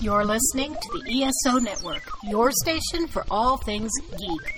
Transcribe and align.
You're 0.00 0.24
listening 0.24 0.74
to 0.74 1.02
the 1.04 1.22
ESO 1.22 1.58
Network, 1.58 2.02
your 2.24 2.50
station 2.50 3.06
for 3.06 3.24
all 3.30 3.56
things 3.56 3.90
geek. 4.18 4.54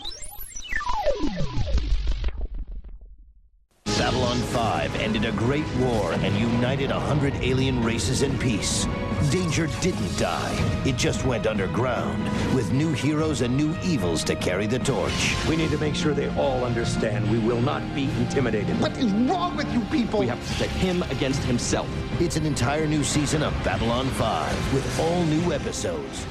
Babylon 3.84 4.38
5 4.38 4.96
ended 4.96 5.24
a 5.24 5.32
great 5.32 5.66
war 5.76 6.12
and 6.14 6.36
united 6.36 6.90
a 6.90 6.98
hundred 6.98 7.34
alien 7.36 7.82
races 7.82 8.22
in 8.22 8.36
peace. 8.38 8.86
Danger 9.30 9.66
didn't 9.80 10.18
die. 10.18 10.82
It 10.84 10.96
just 10.96 11.24
went 11.24 11.46
underground, 11.46 12.22
with 12.54 12.72
new 12.72 12.92
heroes 12.92 13.40
and 13.40 13.56
new 13.56 13.74
evils 13.82 14.22
to 14.24 14.36
carry 14.36 14.66
the 14.66 14.78
torch. 14.78 15.34
We 15.48 15.56
need 15.56 15.70
to 15.70 15.78
make 15.78 15.94
sure 15.94 16.14
they 16.14 16.28
all 16.36 16.64
understand 16.64 17.30
we 17.30 17.38
will 17.38 17.60
not 17.60 17.82
be 17.94 18.04
intimidated. 18.18 18.78
What 18.80 18.96
is 18.98 19.10
wrong 19.12 19.56
with 19.56 19.72
you 19.72 19.80
people? 19.86 20.20
We 20.20 20.28
have 20.28 20.40
to 20.40 20.52
protect 20.52 20.72
him 20.74 21.02
against 21.04 21.42
himself. 21.44 21.88
It's 22.20 22.36
an 22.36 22.46
entire 22.46 22.86
new 22.86 23.02
season 23.02 23.42
of 23.42 23.52
Babylon 23.64 24.06
5, 24.06 24.74
with 24.74 25.00
all 25.00 25.24
new 25.24 25.52
episodes. 25.52 26.26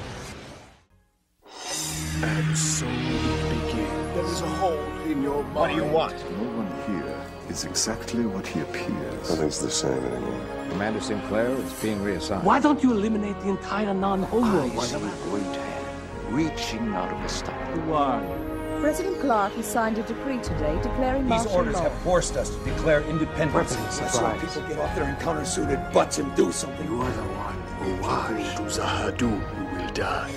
And 2.23 2.57
so 2.57 2.85
we 2.85 2.93
begin. 2.93 4.13
There 4.13 4.25
is 4.25 4.41
a 4.41 4.47
hole 4.47 4.79
in 5.05 5.21
your 5.21 5.43
mind. 5.43 5.55
What 5.55 5.67
do 5.69 5.75
you 5.75 5.83
want? 5.83 6.13
No 6.13 6.63
one 6.63 6.95
here 7.03 7.34
is 7.55 7.63
exactly 7.63 8.25
what 8.25 8.45
he 8.45 8.59
appears. 8.59 9.29
Nothing's 9.29 9.59
the 9.59 9.71
same 9.71 10.03
anymore. 10.03 10.67
Commander 10.71 10.99
Sinclair 10.99 11.49
is 11.51 11.73
being 11.81 12.01
reassigned. 12.03 12.43
Why 12.43 12.59
don't 12.59 12.83
you 12.83 12.91
eliminate 12.91 13.39
the 13.39 13.49
entire 13.49 13.93
non-holo 13.93 14.43
ah, 14.43 14.75
What 14.75 14.93
are 14.93 14.99
we 14.99 15.09
going 15.29 15.53
to 15.53 15.61
have? 15.61 16.33
Reaching 16.33 16.93
out 16.93 17.13
of 17.13 17.21
the 17.21 17.29
star. 17.29 17.55
Who 17.77 17.93
are 17.93 18.21
you? 18.21 18.81
President 18.81 19.21
Clark 19.21 19.53
has 19.53 19.65
signed 19.65 19.97
a 19.97 20.03
decree 20.03 20.39
today 20.39 20.77
declaring 20.83 21.23
These 21.23 21.29
martial 21.29 21.51
orders 21.53 21.75
law. 21.75 21.83
have 21.83 21.97
forced 22.01 22.35
us 22.35 22.49
to 22.49 22.59
declare 22.65 23.01
independence. 23.03 23.77
I 24.01 24.07
saw 24.09 24.33
people 24.37 24.67
get 24.67 24.77
off 24.77 24.93
their 24.93 25.07
encounter-suited 25.07 25.79
butts 25.93 26.19
and 26.19 26.35
do 26.35 26.51
something. 26.51 26.85
You 26.85 27.01
are 27.01 27.11
the 27.11 27.23
one 27.23 27.57
who 27.79 28.01
watched. 28.01 28.57
To 28.57 28.63
Zahadu, 28.63 29.31
who 29.31 29.77
will 29.77 29.93
die. 29.93 30.31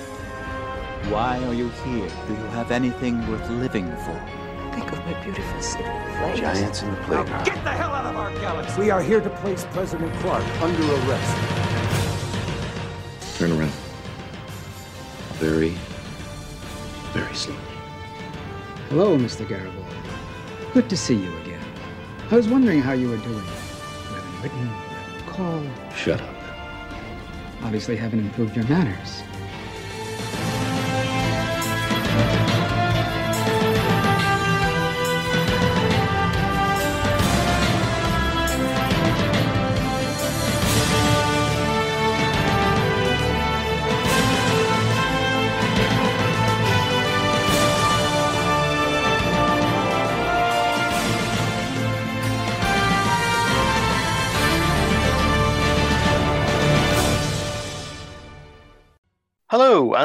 Why 1.10 1.42
are 1.46 1.54
you 1.54 1.68
here? 1.84 2.08
Do 2.28 2.32
you 2.34 2.48
have 2.58 2.70
anything 2.70 3.28
worth 3.28 3.50
living 3.50 3.90
for? 4.06 4.47
Think 4.78 4.92
of 4.92 5.04
my 5.06 5.24
beautiful 5.24 5.60
city 5.60 5.82
of 5.82 6.16
flames. 6.18 6.38
Giants 6.38 6.82
in 6.82 6.90
the 6.92 6.96
playground. 6.98 7.44
Get 7.44 7.64
the 7.64 7.70
hell 7.72 7.90
out 7.90 8.06
of 8.06 8.14
our 8.14 8.30
galaxy! 8.34 8.80
We 8.80 8.90
are 8.90 9.02
here 9.02 9.20
to 9.20 9.28
place 9.28 9.66
President 9.72 10.14
Clark 10.20 10.44
under 10.62 10.84
arrest. 10.94 11.36
Turn 13.38 13.50
around. 13.50 13.72
Very, 15.40 15.70
very 17.12 17.34
slowly. 17.34 17.58
Hello, 18.88 19.18
Mr. 19.18 19.48
Garibaldi. 19.48 19.96
Good 20.72 20.88
to 20.90 20.96
see 20.96 21.16
you 21.16 21.36
again. 21.38 21.64
I 22.30 22.36
was 22.36 22.46
wondering 22.46 22.80
how 22.80 22.92
you 22.92 23.08
were 23.08 23.16
doing. 23.16 23.34
You 23.34 24.14
haven't 24.14 24.42
written, 24.42 24.60
you 24.60 24.66
haven't 24.66 25.26
called. 25.26 25.68
Shut 25.96 26.20
up. 26.20 26.34
Obviously 27.64 27.96
haven't 27.96 28.20
improved 28.20 28.54
your 28.54 28.66
manners. 28.66 29.24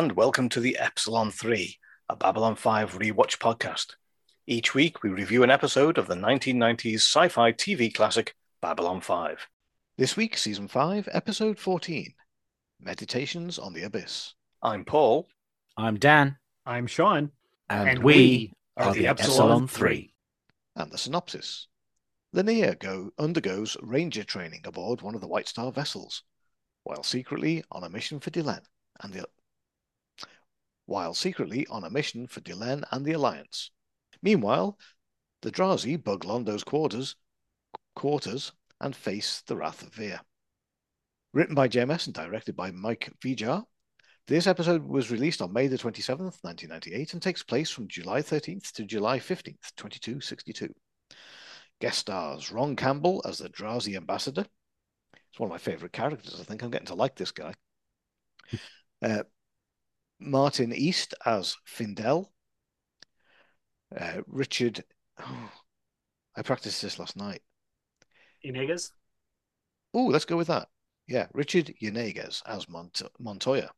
And 0.04 0.18
welcome 0.18 0.50
to 0.50 0.59
the 0.59 0.78
Epsilon 0.78 1.32
3, 1.32 1.80
a 2.09 2.18
Babylon 2.18 2.58
5 2.58 2.98
rewatch 2.98 3.38
podcast. 3.38 3.96
Each 4.46 4.75
week, 4.75 5.02
we 5.02 5.09
review 5.09 5.44
an 5.44 5.50
episode 5.50 5.97
of 5.97 6.08
the 6.08 6.16
1990s 6.16 6.96
sci 6.96 7.30
fi 7.30 7.53
TV 7.53 7.94
classic 7.94 8.36
Babylon 8.62 9.00
5. 9.00 9.47
This 9.97 10.18
week, 10.18 10.36
Season 10.36 10.68
5, 10.68 11.08
Episode 11.14 11.58
14 11.58 12.14
Meditations 12.81 13.58
on 13.58 13.72
the 13.72 13.84
Abyss. 13.84 14.34
I'm 14.62 14.84
Paul. 14.84 15.30
I'm 15.78 15.97
Dan. 15.97 16.35
I'm 16.66 16.85
Sean. 16.85 17.31
And, 17.70 17.88
And 17.88 18.03
we, 18.03 18.14
we 18.14 18.53
are, 18.75 18.90
are 18.90 18.94
the 18.94 19.03
the 19.03 19.08
Epsilon, 19.08 19.64
Epsilon 19.64 19.68
3. 19.70 20.14
And 20.75 20.91
the 20.91 20.97
synopsis 20.97 21.68
Lennier 22.34 22.78
go, 22.78 23.12
undergoes 23.18 23.78
ranger 23.81 24.25
training 24.25 24.64
aboard 24.66 25.02
one 25.02 25.16
of 25.16 25.22
the 25.22 25.30
White 25.30 25.47
Star 25.47 25.72
vessels, 25.72 26.24
while 26.84 27.03
secretly 27.03 27.64
on 27.72 27.85
a 27.85 27.90
mission 27.90 28.20
for 28.20 28.31
Delenn 28.31 28.66
and 29.02 29.14
the 29.14 29.25
while 30.86 31.14
secretly 31.14 31.66
on 31.68 31.84
a 31.84 31.90
mission 31.90 32.28
for 32.28 32.42
Delenn 32.42 32.84
and 32.92 33.06
the 33.06 33.14
Alliance. 33.14 33.72
Meanwhile, 34.22 34.78
the 35.42 35.52
Drazi 35.52 36.02
bug 36.02 36.26
Londo's 36.26 36.64
quarters, 36.64 37.16
quarters 37.96 38.52
and 38.80 38.96
face 38.96 39.42
the 39.42 39.56
wrath 39.56 39.82
of 39.82 39.94
Vir. 39.94 40.20
Written 41.34 41.56
by 41.56 41.68
JMS 41.68 42.06
and 42.08 42.14
directed 42.14 42.56
by 42.56 42.72
Mike 42.72 43.12
Vejar, 43.20 43.64
this 44.28 44.48
episode 44.48 44.84
was 44.84 45.12
released 45.12 45.42
on 45.42 45.52
May 45.52 45.68
the 45.68 45.78
27th, 45.78 46.44
1998, 46.44 47.14
and 47.14 47.22
takes 47.22 47.44
place 47.44 47.70
from 47.70 47.90
July 47.90 48.22
13th 48.22 48.72
to 48.74 48.86
July 48.86 49.20
15th, 49.20 49.74
2262. 49.76 50.74
Guest 51.82 52.00
stars 52.00 52.52
Ron 52.52 52.78
Campbell 52.78 53.22
as 53.26 53.40
the 53.40 53.50
Drazi 53.50 53.98
ambassador. 53.98 54.46
It's 55.30 55.40
one 55.40 55.48
of 55.48 55.52
my 55.52 55.58
favorite 55.58 55.92
characters. 55.92 56.40
I 56.40 56.44
think 56.44 56.62
I'm 56.62 56.72
getting 56.72 56.88
to 56.88 56.96
like 56.96 57.16
this 57.16 57.32
guy. 57.32 57.54
Uh, 59.02 59.24
Martin 60.23 60.73
East 60.73 61.13
as 61.25 61.57
Findel. 61.67 62.29
Uh, 63.95 64.22
Richard. 64.28 64.84
Oh, 65.19 65.51
I 66.35 66.41
practiced 66.41 66.81
this 66.81 66.97
last 66.97 67.16
night. 67.16 67.41
Inegas? 68.44 68.91
Oh, 69.94 70.06
let's 70.06 70.25
go 70.25 70.38
with 70.38 70.47
that. 70.47 70.67
Yeah, 71.07 71.28
Richard 71.34 71.73
Yenegas 71.81 72.41
as 72.47 72.67
Mont- 72.67 73.01
Montoya. 73.19 73.69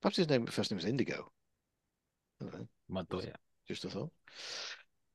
Perhaps 0.00 0.16
his 0.16 0.28
name, 0.28 0.46
first 0.46 0.70
name 0.70 0.78
is 0.78 0.84
Indigo. 0.84 1.30
I 2.40 2.44
don't 2.44 2.54
know. 2.54 2.68
Montoya. 2.88 3.34
Just 3.66 3.84
a 3.84 3.90
thought. 3.90 4.10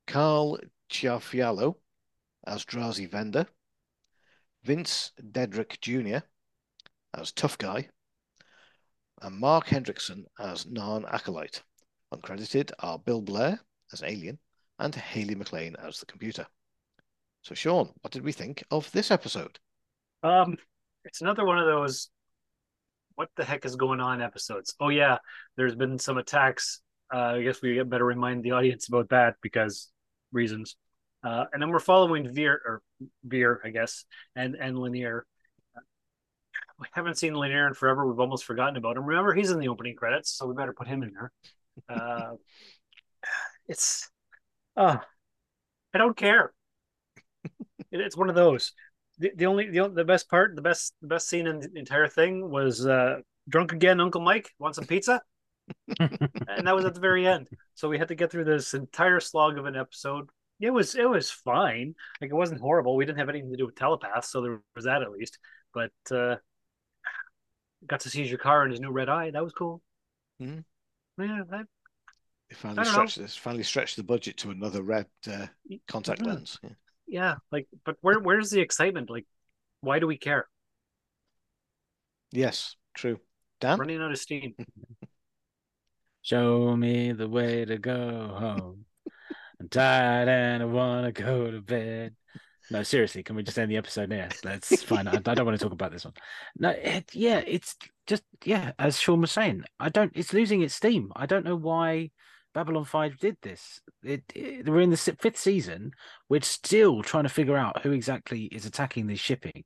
Carl 0.07 0.59
Ciarfalio 0.89 1.75
as 2.45 2.65
Drazi 2.65 3.09
Vendor. 3.09 3.47
Vince 4.63 5.11
Dedrick 5.19 5.81
Jr. 5.81 6.25
as 7.13 7.31
Tough 7.31 7.57
Guy. 7.57 7.89
And 9.23 9.39
Mark 9.39 9.67
Hendrickson 9.67 10.25
as 10.37 10.65
Narn 10.65 11.11
Acolyte. 11.11 11.63
Uncredited 12.13 12.71
are 12.79 12.99
Bill 12.99 13.21
Blair 13.21 13.59
as 13.93 14.03
Alien 14.03 14.37
and 14.79 14.93
Haley 14.93 15.33
McLean 15.33 15.77
as 15.77 15.99
the 15.99 16.05
computer. 16.05 16.45
So, 17.41 17.55
Sean, 17.55 17.89
what 18.01 18.11
did 18.11 18.23
we 18.23 18.33
think 18.33 18.63
of 18.69 18.91
this 18.91 19.11
episode? 19.11 19.59
Um, 20.23 20.57
it's 21.05 21.21
another 21.21 21.45
one 21.45 21.57
of 21.57 21.65
those 21.65 22.09
what 23.15 23.29
the 23.37 23.45
heck 23.45 23.63
is 23.63 23.77
going 23.77 24.01
on 24.01 24.21
episodes. 24.21 24.75
Oh 24.79 24.89
yeah, 24.89 25.19
there's 25.55 25.75
been 25.75 25.99
some 25.99 26.17
attacks. 26.17 26.81
Uh, 27.13 27.35
I 27.35 27.43
guess 27.43 27.61
we 27.61 27.81
better 27.83 28.05
remind 28.05 28.43
the 28.43 28.51
audience 28.51 28.87
about 28.89 29.09
that 29.09 29.35
because 29.41 29.89
reasons. 30.31 30.75
Uh, 31.23 31.45
and 31.53 31.61
then 31.61 31.69
we're 31.69 31.79
following 31.79 32.33
Veer 32.33 32.59
or 32.65 32.81
Veer, 33.23 33.61
I 33.63 33.69
guess, 33.69 34.03
and 34.35 34.55
and 34.55 34.77
Lennier. 34.77 35.25
We 36.79 36.87
haven't 36.93 37.17
seen 37.17 37.33
Lennier 37.33 37.67
in 37.67 37.73
forever. 37.73 38.05
We've 38.07 38.19
almost 38.19 38.45
forgotten 38.45 38.77
about 38.77 38.97
him. 38.97 39.05
Remember, 39.05 39.33
he's 39.33 39.51
in 39.51 39.59
the 39.59 39.69
opening 39.69 39.95
credits, 39.95 40.31
so 40.31 40.47
we 40.47 40.53
better 40.55 40.73
put 40.73 40.87
him 40.87 41.03
in 41.03 41.13
there. 41.13 41.31
Uh, 41.89 42.33
it's, 43.67 44.09
uh, 44.77 44.97
I 45.93 45.97
don't 45.97 46.17
care. 46.17 46.53
It- 47.91 48.01
it's 48.01 48.17
one 48.17 48.29
of 48.29 48.35
those. 48.35 48.71
The, 49.19 49.31
the 49.35 49.45
only 49.45 49.69
the, 49.69 49.89
the 49.89 50.03
best 50.05 50.29
part, 50.29 50.55
the 50.55 50.61
best 50.61 50.95
the 51.01 51.07
best 51.07 51.29
scene 51.29 51.45
in 51.45 51.59
the 51.59 51.69
entire 51.75 52.07
thing 52.07 52.49
was 52.49 52.85
uh, 52.85 53.17
drunk 53.47 53.71
again. 53.71 53.99
Uncle 54.01 54.21
Mike 54.21 54.49
want 54.57 54.73
some 54.75 54.87
pizza, 54.87 55.21
and 55.99 56.67
that 56.67 56.75
was 56.75 56.85
at 56.85 56.95
the 56.95 56.99
very 57.01 57.27
end. 57.27 57.49
So 57.75 57.89
we 57.89 57.99
had 57.99 58.09
to 58.09 58.15
get 58.15 58.31
through 58.31 58.45
this 58.45 58.73
entire 58.73 59.19
slog 59.19 59.57
of 59.57 59.65
an 59.65 59.75
episode. 59.75 60.29
It 60.61 60.71
was 60.71 60.95
it 60.95 61.09
was 61.09 61.31
fine. 61.31 61.95
Like 62.21 62.31
it 62.31 62.35
wasn't 62.35 62.61
horrible. 62.61 62.95
We 62.95 63.05
didn't 63.05 63.19
have 63.19 63.29
anything 63.29 63.51
to 63.51 63.57
do 63.57 63.67
with 63.67 63.75
telepaths, 63.75 64.31
so 64.31 64.41
there 64.41 64.61
was 64.75 64.85
that 64.85 65.03
at 65.03 65.11
least. 65.11 65.39
But 65.73 65.91
uh, 66.11 66.37
got 67.87 68.01
to 68.01 68.09
see 68.09 68.23
G'Kar 68.23 68.65
in 68.65 68.71
his 68.71 68.79
new 68.79 68.91
red 68.91 69.09
eye. 69.09 69.31
That 69.31 69.43
was 69.43 69.53
cool. 69.53 69.81
Mhm. 70.41 70.63
Yeah, 71.17 71.43
that, 71.49 71.67
They 72.49 72.55
finally 72.55 72.81
I 72.81 72.83
don't 72.83 72.93
stretched 72.93 73.17
this, 73.17 73.35
finally 73.35 73.63
stretched 73.63 73.95
the 73.95 74.03
budget 74.03 74.37
to 74.37 74.51
another 74.51 74.81
red 74.81 75.07
uh, 75.27 75.47
contact 75.87 76.21
lens. 76.21 76.59
Yeah. 76.63 76.69
yeah. 77.07 77.35
Like, 77.51 77.67
but 77.85 77.97
where 78.01 78.19
where's 78.19 78.49
the 78.49 78.61
excitement? 78.61 79.09
Like, 79.09 79.25
why 79.81 79.99
do 79.99 80.07
we 80.07 80.17
care? 80.17 80.47
Yes, 82.31 82.75
true. 82.95 83.19
Dan? 83.59 83.79
Running 83.79 84.01
out 84.01 84.11
of 84.11 84.17
steam. 84.17 84.55
Show 86.23 86.75
me 86.75 87.11
the 87.11 87.27
way 87.27 87.65
to 87.65 87.77
go 87.77 88.27
home. 88.39 88.85
I'm 89.59 89.69
tired 89.69 90.29
and 90.29 90.63
I 90.63 90.65
want 90.65 91.13
to 91.13 91.21
go 91.21 91.51
to 91.51 91.61
bed. 91.61 92.15
No, 92.69 92.81
seriously, 92.83 93.23
can 93.23 93.35
we 93.35 93.43
just 93.43 93.59
end 93.59 93.69
the 93.69 93.77
episode 93.77 94.09
there? 94.09 94.29
That's 94.41 94.83
fine. 94.83 95.07
I, 95.07 95.15
I 95.15 95.33
don't 95.33 95.45
want 95.45 95.57
to 95.57 95.63
talk 95.63 95.73
about 95.73 95.91
this 95.91 96.05
one. 96.05 96.13
No, 96.57 96.69
it, 96.69 97.13
yeah, 97.13 97.41
it's 97.45 97.75
just 98.07 98.23
yeah, 98.43 98.71
as 98.79 98.99
Sean 98.99 99.21
was 99.21 99.31
saying, 99.31 99.63
I 99.79 99.89
don't. 99.89 100.11
It's 100.15 100.33
losing 100.33 100.61
its 100.61 100.73
steam. 100.73 101.11
I 101.15 101.25
don't 101.25 101.45
know 101.45 101.55
why 101.55 102.11
Babylon 102.53 102.85
Five 102.85 103.17
did 103.19 103.37
this. 103.41 103.81
It, 104.03 104.23
it 104.33 104.67
we're 104.67 104.81
in 104.81 104.91
the 104.91 104.97
fifth 104.97 105.37
season. 105.37 105.91
We're 106.29 106.41
still 106.41 107.03
trying 107.03 107.23
to 107.23 107.29
figure 107.29 107.57
out 107.57 107.81
who 107.81 107.91
exactly 107.91 108.45
is 108.45 108.65
attacking 108.65 109.07
this 109.07 109.19
shipping, 109.19 109.65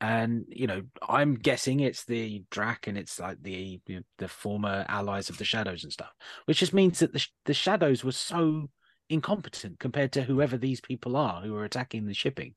and 0.00 0.44
you 0.48 0.66
know, 0.66 0.82
I'm 1.08 1.36
guessing 1.36 1.80
it's 1.80 2.04
the 2.04 2.44
Drac 2.50 2.86
and 2.86 2.98
it's 2.98 3.18
like 3.18 3.42
the 3.42 3.80
the 4.18 4.28
former 4.28 4.84
allies 4.88 5.30
of 5.30 5.38
the 5.38 5.44
Shadows 5.44 5.84
and 5.84 5.92
stuff, 5.92 6.12
which 6.44 6.58
just 6.58 6.74
means 6.74 6.98
that 6.98 7.12
the 7.12 7.26
the 7.46 7.54
Shadows 7.54 8.04
were 8.04 8.12
so 8.12 8.68
incompetent 9.08 9.78
compared 9.78 10.12
to 10.12 10.22
whoever 10.22 10.56
these 10.56 10.80
people 10.80 11.16
are 11.16 11.40
who 11.40 11.54
are 11.54 11.64
attacking 11.64 12.06
the 12.06 12.14
shipping. 12.14 12.54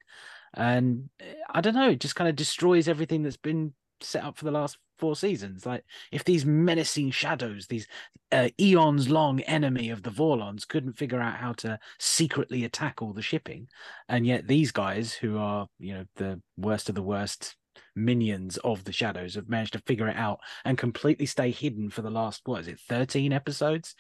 And 0.54 1.10
eh, 1.20 1.34
I 1.50 1.62
don't 1.62 1.76
know, 1.76 1.90
it 1.90 2.00
just 2.00 2.16
kind 2.16 2.30
of 2.30 2.36
destroys 2.36 2.88
everything 2.88 3.24
that's 3.24 3.38
been 3.38 3.74
set 4.02 4.24
up 4.24 4.38
for 4.38 4.46
the 4.46 4.52
last 4.52 4.78
four 4.98 5.16
seasons. 5.16 5.66
Like 5.66 5.84
if 6.12 6.24
these 6.24 6.46
menacing 6.46 7.12
shadows, 7.12 7.68
these 7.68 7.88
uh, 8.32 8.50
eons 8.60 9.10
long 9.10 9.42
enemy 9.42 9.90
of 9.90 10.04
the 10.04 10.10
Vorlons 10.10 10.68
couldn't 10.68 10.94
figure 10.94 11.22
out 11.22 11.36
how 11.36 11.54
to 11.54 11.80
secretly 12.00 12.66
attack 12.66 13.02
all 13.02 13.14
the 13.14 13.22
shipping, 13.22 13.68
and 14.08 14.26
yet 14.26 14.48
these 14.48 14.72
guys 14.72 15.14
who 15.14 15.38
are, 15.38 15.68
you 15.80 15.94
know, 15.94 16.06
the 16.16 16.42
worst 16.58 16.90
of 16.90 16.96
the 16.96 17.04
worst 17.04 17.56
minions 17.96 18.58
of 18.58 18.84
the 18.84 18.92
shadows 18.92 19.36
have 19.36 19.50
managed 19.50 19.74
to 19.74 19.80
figure 19.80 20.08
it 20.08 20.16
out 20.16 20.40
and 20.66 20.78
completely 20.78 21.26
stay 21.26 21.52
hidden 21.52 21.90
for 21.90 22.02
the 22.02 22.10
last 22.10 22.42
what 22.46 22.62
is 22.62 22.68
it 22.68 22.80
13 22.80 23.34
episodes 23.34 23.96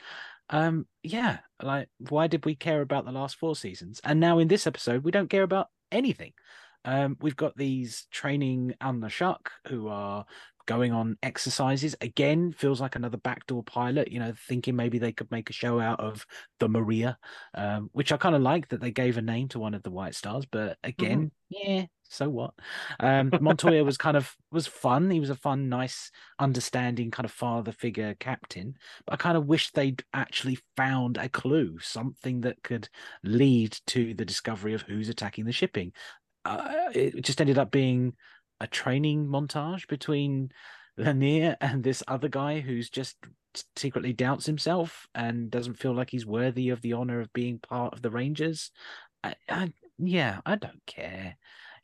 um 0.50 0.86
yeah 1.04 1.40
like 1.62 1.90
why 2.10 2.28
did 2.28 2.46
we 2.46 2.56
care 2.56 2.81
about 2.81 3.06
the 3.06 3.12
last 3.12 3.36
four 3.36 3.56
seasons? 3.56 4.01
And 4.04 4.19
now 4.19 4.40
in 4.40 4.48
this 4.48 4.68
episode 4.68 5.04
we 5.04 5.12
don't 5.12 5.30
care 5.30 5.44
about 5.44 5.68
anything. 5.92 6.34
Um 6.86 7.18
we've 7.22 7.36
got 7.36 7.56
these 7.57 8.07
training 8.12 8.75
on 8.81 9.00
the 9.00 9.10
shuck 9.10 9.51
who 9.68 9.88
are 9.88 10.25
going 10.66 10.92
on 10.94 11.18
exercises. 11.24 11.96
Again 12.00 12.51
feels 12.51 12.80
like 12.80 12.96
another 12.96 13.18
backdoor 13.18 13.63
pilot 13.63 14.12
you 14.12 14.19
know 14.19 14.34
thinking 14.48 14.75
maybe 14.75 15.00
they 15.00 15.12
could 15.12 15.31
make 15.31 15.50
a 15.50 15.54
show 15.54 15.80
out 15.80 16.00
of 16.00 16.25
the 16.60 16.69
maria 16.69 17.18
um 17.56 17.90
which 17.92 18.12
i 18.12 18.18
kind 18.18 18.36
of 18.36 18.42
like 18.42 18.68
that 18.69 18.80
they 18.80 18.92
gave 18.92 19.18
a 19.18 19.22
name 19.22 19.48
to 19.48 19.60
one 19.60 19.74
of 19.74 19.84
the 19.84 19.90
white 19.90 20.13
stars 20.13 20.46
but 20.46 20.78
again 20.84 21.31
mm-hmm. 21.51 21.72
yeah 21.72 21.86
so 22.09 22.29
what 22.29 22.53
um 23.00 23.31
montoya 23.39 23.83
was 23.83 23.97
kind 23.97 24.17
of 24.17 24.35
was 24.51 24.67
fun 24.67 25.09
he 25.09 25.19
was 25.19 25.29
a 25.29 25.35
fun 25.35 25.69
nice 25.69 26.11
understanding 26.39 27.11
kind 27.11 27.25
of 27.25 27.31
father 27.31 27.71
figure 27.71 28.15
captain 28.19 28.75
but 29.06 29.13
i 29.13 29.15
kind 29.15 29.38
of 29.38 29.45
wish 29.45 29.71
they'd 29.71 30.03
actually 30.13 30.57
found 30.75 31.17
a 31.17 31.29
clue 31.29 31.77
something 31.79 32.41
that 32.41 32.61
could 32.63 32.89
lead 33.23 33.77
to 33.88 34.13
the 34.15 34.25
discovery 34.25 34.73
of 34.73 34.81
who's 34.81 35.09
attacking 35.09 35.45
the 35.45 35.51
shipping 35.51 35.91
uh, 36.45 36.89
it 36.94 37.23
just 37.23 37.41
ended 37.41 37.57
up 37.57 37.69
being 37.69 38.13
a 38.59 38.67
training 38.67 39.27
montage 39.27 39.88
between 39.88 40.51
Lennier 40.97 41.55
and 41.62 41.83
this 41.83 42.03
other 42.07 42.27
guy 42.27 42.59
who's 42.59 42.89
just 42.89 43.15
secretly 43.75 44.13
doubts 44.13 44.45
himself 44.45 45.07
and 45.15 45.50
doesn't 45.50 45.79
feel 45.79 45.94
like 45.94 46.09
he's 46.09 46.25
worthy 46.25 46.69
of 46.69 46.81
the 46.81 46.94
honor 46.94 47.21
of 47.21 47.33
being 47.33 47.59
part 47.59 47.94
of 47.94 48.01
the 48.01 48.12
Rangers. 48.12 48.71
I, 49.23 49.35
I, 49.47 49.73
yeah, 49.97 50.39
I 50.45 50.55
don't 50.55 50.85
care. 50.85 51.38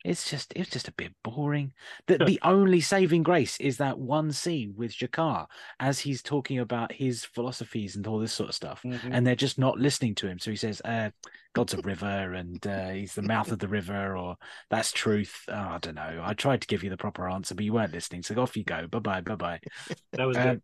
It's 0.06 0.30
just 0.30 0.52
it's 0.54 0.70
just 0.70 0.86
a 0.86 0.92
bit 0.92 1.12
boring. 1.24 1.72
The 2.06 2.18
the 2.18 2.38
only 2.42 2.80
saving 2.80 3.24
grace 3.24 3.58
is 3.58 3.78
that 3.78 3.98
one 3.98 4.30
scene 4.30 4.74
with 4.76 4.92
G'Kar 4.92 5.46
as 5.80 5.98
he's 5.98 6.22
talking 6.22 6.60
about 6.60 6.92
his 6.92 7.24
philosophies 7.24 7.96
and 7.96 8.06
all 8.06 8.20
this 8.20 8.32
sort 8.32 8.50
of 8.50 8.54
stuff, 8.54 8.82
mm-hmm. 8.84 9.12
and 9.12 9.26
they're 9.26 9.34
just 9.34 9.58
not 9.58 9.80
listening 9.80 10.14
to 10.16 10.28
him. 10.28 10.38
So 10.38 10.50
he 10.50 10.56
says, 10.56 10.80
uh, 10.84 11.10
"God's 11.54 11.74
a 11.74 11.82
river, 11.82 12.34
and 12.34 12.64
uh, 12.64 12.90
he's 12.90 13.14
the 13.14 13.22
mouth 13.22 13.50
of 13.50 13.58
the 13.58 13.68
river," 13.68 14.16
or 14.16 14.36
"That's 14.70 14.92
truth." 14.92 15.42
Oh, 15.48 15.54
I 15.54 15.78
don't 15.80 15.96
know. 15.96 16.22
I 16.22 16.34
tried 16.34 16.60
to 16.60 16.68
give 16.68 16.84
you 16.84 16.90
the 16.90 16.96
proper 16.96 17.28
answer, 17.28 17.56
but 17.56 17.64
you 17.64 17.72
weren't 17.72 17.92
listening. 17.92 18.22
So 18.22 18.40
off 18.40 18.56
you 18.56 18.62
go. 18.62 18.86
Bye 18.86 19.00
bye. 19.00 19.20
Bye 19.22 19.34
bye. 19.34 19.60
That 20.12 20.28
was 20.28 20.36
um, 20.36 20.42
good. 20.44 20.62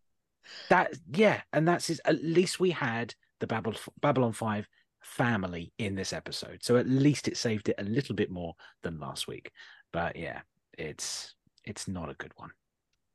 That 0.68 0.92
yeah, 1.12 1.40
and 1.52 1.66
that's 1.66 1.88
his, 1.88 2.00
at 2.04 2.22
least 2.22 2.60
we 2.60 2.70
had 2.70 3.14
the 3.40 3.48
Babylon 3.48 3.76
Babylon 4.00 4.32
Five 4.32 4.68
family 5.02 5.72
in 5.78 5.94
this 5.94 6.12
episode. 6.12 6.58
So 6.62 6.76
at 6.76 6.88
least 6.88 7.28
it 7.28 7.36
saved 7.36 7.68
it 7.68 7.76
a 7.78 7.84
little 7.84 8.14
bit 8.14 8.30
more 8.30 8.54
than 8.82 8.98
last 8.98 9.28
week. 9.28 9.50
But 9.92 10.16
yeah, 10.16 10.40
it's 10.78 11.34
it's 11.64 11.88
not 11.88 12.10
a 12.10 12.14
good 12.14 12.32
one. 12.36 12.50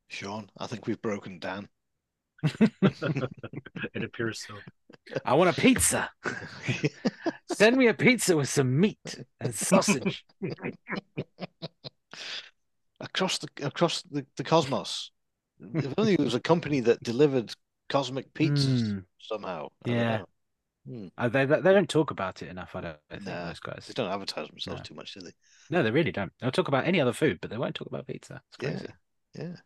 Sean, 0.08 0.48
I 0.58 0.66
think 0.66 0.86
we've 0.86 1.02
broken 1.02 1.38
down. 1.38 1.68
it 2.60 4.04
appears 4.04 4.46
so. 4.46 4.54
I 5.24 5.34
want 5.34 5.56
a 5.56 5.60
pizza. 5.60 6.08
Send 7.52 7.76
me 7.76 7.88
a 7.88 7.94
pizza 7.94 8.36
with 8.36 8.48
some 8.48 8.78
meat 8.78 9.24
and 9.40 9.54
sausage. 9.54 10.24
across 13.00 13.38
the 13.38 13.48
across 13.62 14.02
the, 14.02 14.26
the 14.36 14.44
cosmos. 14.44 15.10
If 15.74 15.94
only 15.98 16.14
it 16.14 16.20
was 16.20 16.34
a 16.34 16.40
company 16.40 16.80
that 16.80 17.02
delivered 17.02 17.52
cosmic 17.88 18.32
pizzas 18.32 18.82
mm. 18.82 19.04
somehow. 19.18 19.68
Yeah. 19.84 20.22
Hmm. 20.88 21.08
Uh, 21.18 21.28
they, 21.28 21.44
they 21.44 21.60
don't 21.60 21.88
talk 21.88 22.10
about 22.10 22.40
it 22.40 22.48
enough. 22.48 22.74
I 22.74 22.80
don't 22.80 22.96
I 23.10 23.14
think 23.16 23.26
no, 23.26 23.46
those 23.46 23.60
guys. 23.60 23.84
They 23.86 23.92
don't 23.92 24.10
advertise 24.10 24.48
themselves 24.48 24.80
no. 24.80 24.84
too 24.84 24.94
much, 24.94 25.12
do 25.12 25.20
they? 25.20 25.32
No, 25.68 25.82
they 25.82 25.90
really 25.90 26.12
don't. 26.12 26.32
They'll 26.40 26.50
talk 26.50 26.68
about 26.68 26.86
any 26.86 26.98
other 26.98 27.12
food, 27.12 27.40
but 27.42 27.50
they 27.50 27.58
won't 27.58 27.74
talk 27.74 27.88
about 27.88 28.06
pizza. 28.06 28.40
Yeah, 28.62 28.80
yeah. 29.34 29.56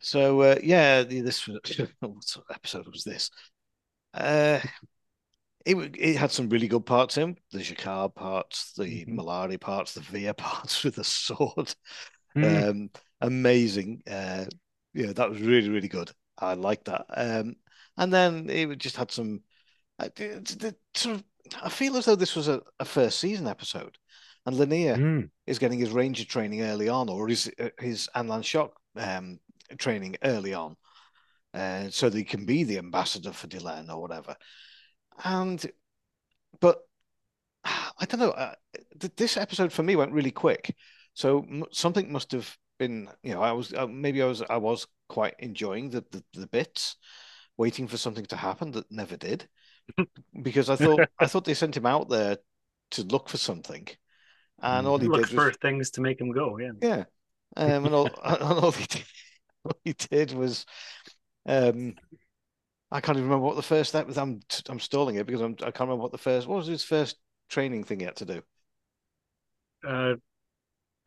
So 0.00 0.42
uh, 0.42 0.56
yeah, 0.62 1.04
this 1.04 1.48
what 2.00 2.24
sort 2.24 2.46
of 2.48 2.54
episode 2.54 2.86
was 2.86 3.02
this? 3.02 3.30
Uh, 4.12 4.60
it 5.64 5.76
it 5.98 6.16
had 6.16 6.32
some 6.32 6.50
really 6.50 6.68
good 6.68 6.84
parts 6.84 7.16
in 7.16 7.36
the 7.52 7.60
G'Kar 7.60 8.14
parts, 8.14 8.74
the 8.76 8.84
mm-hmm. 8.84 9.18
Mollari 9.18 9.58
parts, 9.58 9.94
the 9.94 10.00
Vir 10.00 10.32
parts 10.34 10.84
with 10.84 10.96
the 10.96 11.04
sword. 11.04 11.74
Mm. 12.36 12.68
Um, 12.68 12.90
amazing. 13.22 14.02
Uh, 14.06 14.44
yeah, 14.92 15.14
that 15.14 15.30
was 15.30 15.40
really 15.40 15.70
really 15.70 15.88
good. 15.88 16.12
I 16.36 16.54
like 16.54 16.84
that. 16.84 17.06
Um, 17.08 17.56
and 17.96 18.12
then 18.12 18.50
it 18.50 18.78
just 18.78 18.96
had 18.96 19.10
some 19.10 19.40
I, 19.98 20.10
sort 20.94 21.16
of, 21.16 21.24
I 21.62 21.68
feel 21.68 21.96
as 21.96 22.04
though 22.04 22.14
this 22.14 22.36
was 22.36 22.48
a, 22.48 22.62
a 22.78 22.84
first 22.84 23.18
season 23.18 23.46
episode, 23.46 23.98
and 24.46 24.56
Lennier 24.56 24.96
mm. 24.96 25.30
is 25.46 25.58
getting 25.58 25.78
his 25.78 25.90
ranger 25.90 26.24
training 26.24 26.62
early 26.62 26.88
on, 26.88 27.08
or 27.08 27.26
his 27.28 27.50
uh, 27.60 27.70
his 27.78 28.08
Anla'shok 28.14 28.70
um, 28.96 29.40
training 29.76 30.16
early 30.22 30.54
on, 30.54 30.76
uh, 31.54 31.90
so 31.90 32.08
that 32.08 32.16
he 32.16 32.24
can 32.24 32.46
be 32.46 32.64
the 32.64 32.78
ambassador 32.78 33.32
for 33.32 33.48
Delenn 33.48 33.88
or 33.90 34.00
whatever. 34.00 34.36
And, 35.24 35.64
but 36.60 36.78
I 37.64 38.04
don't 38.06 38.20
know. 38.20 38.30
Uh, 38.30 38.54
this 39.16 39.36
episode 39.36 39.72
for 39.72 39.82
me 39.82 39.96
went 39.96 40.12
really 40.12 40.30
quick, 40.30 40.76
so 41.14 41.40
m- 41.40 41.64
something 41.72 42.12
must 42.12 42.30
have 42.32 42.56
been. 42.78 43.08
You 43.22 43.34
know, 43.34 43.42
I 43.42 43.52
was 43.52 43.74
uh, 43.74 43.88
maybe 43.88 44.22
I 44.22 44.26
was 44.26 44.42
I 44.48 44.58
was 44.58 44.86
quite 45.08 45.34
enjoying 45.40 45.90
the, 45.90 46.04
the 46.12 46.22
the 46.34 46.46
bits, 46.46 46.96
waiting 47.56 47.88
for 47.88 47.96
something 47.96 48.26
to 48.26 48.36
happen 48.36 48.70
that 48.72 48.92
never 48.92 49.16
did 49.16 49.48
because 50.42 50.70
I 50.70 50.76
thought 50.76 51.08
I 51.18 51.26
thought 51.26 51.44
they 51.44 51.54
sent 51.54 51.76
him 51.76 51.86
out 51.86 52.08
there 52.08 52.38
to 52.92 53.02
look 53.02 53.28
for 53.28 53.36
something, 53.36 53.86
and 54.60 54.86
all 54.86 54.98
he 54.98 55.08
look 55.08 55.22
did 55.22 55.30
for 55.30 55.46
was, 55.46 55.56
things 55.60 55.90
to 55.92 56.00
make 56.00 56.20
him 56.20 56.32
go. 56.32 56.58
Yeah, 56.58 56.72
yeah, 56.80 57.04
um, 57.56 57.86
and 57.86 57.94
all 57.94 58.10
and 58.24 58.42
all 58.42 58.72
he 58.72 58.86
did, 58.86 59.04
all 59.64 59.78
he 59.84 59.92
did 59.92 60.32
was, 60.32 60.66
um, 61.46 61.94
I 62.90 63.00
can't 63.00 63.18
even 63.18 63.28
remember 63.28 63.46
what 63.46 63.56
the 63.56 63.62
first 63.62 63.90
step 63.90 64.06
was. 64.06 64.18
I'm 64.18 64.40
I'm 64.68 64.80
stalling 64.80 65.16
it 65.16 65.26
because 65.26 65.40
I'm 65.40 65.56
I 65.60 65.70
can't 65.70 65.80
remember 65.80 66.02
what 66.02 66.12
the 66.12 66.18
first 66.18 66.46
what 66.46 66.56
was 66.56 66.66
his 66.66 66.84
first 66.84 67.16
training 67.48 67.84
thing 67.84 68.00
he 68.00 68.06
had 68.06 68.16
to 68.16 68.24
do. 68.24 68.42
Uh, 69.86 70.14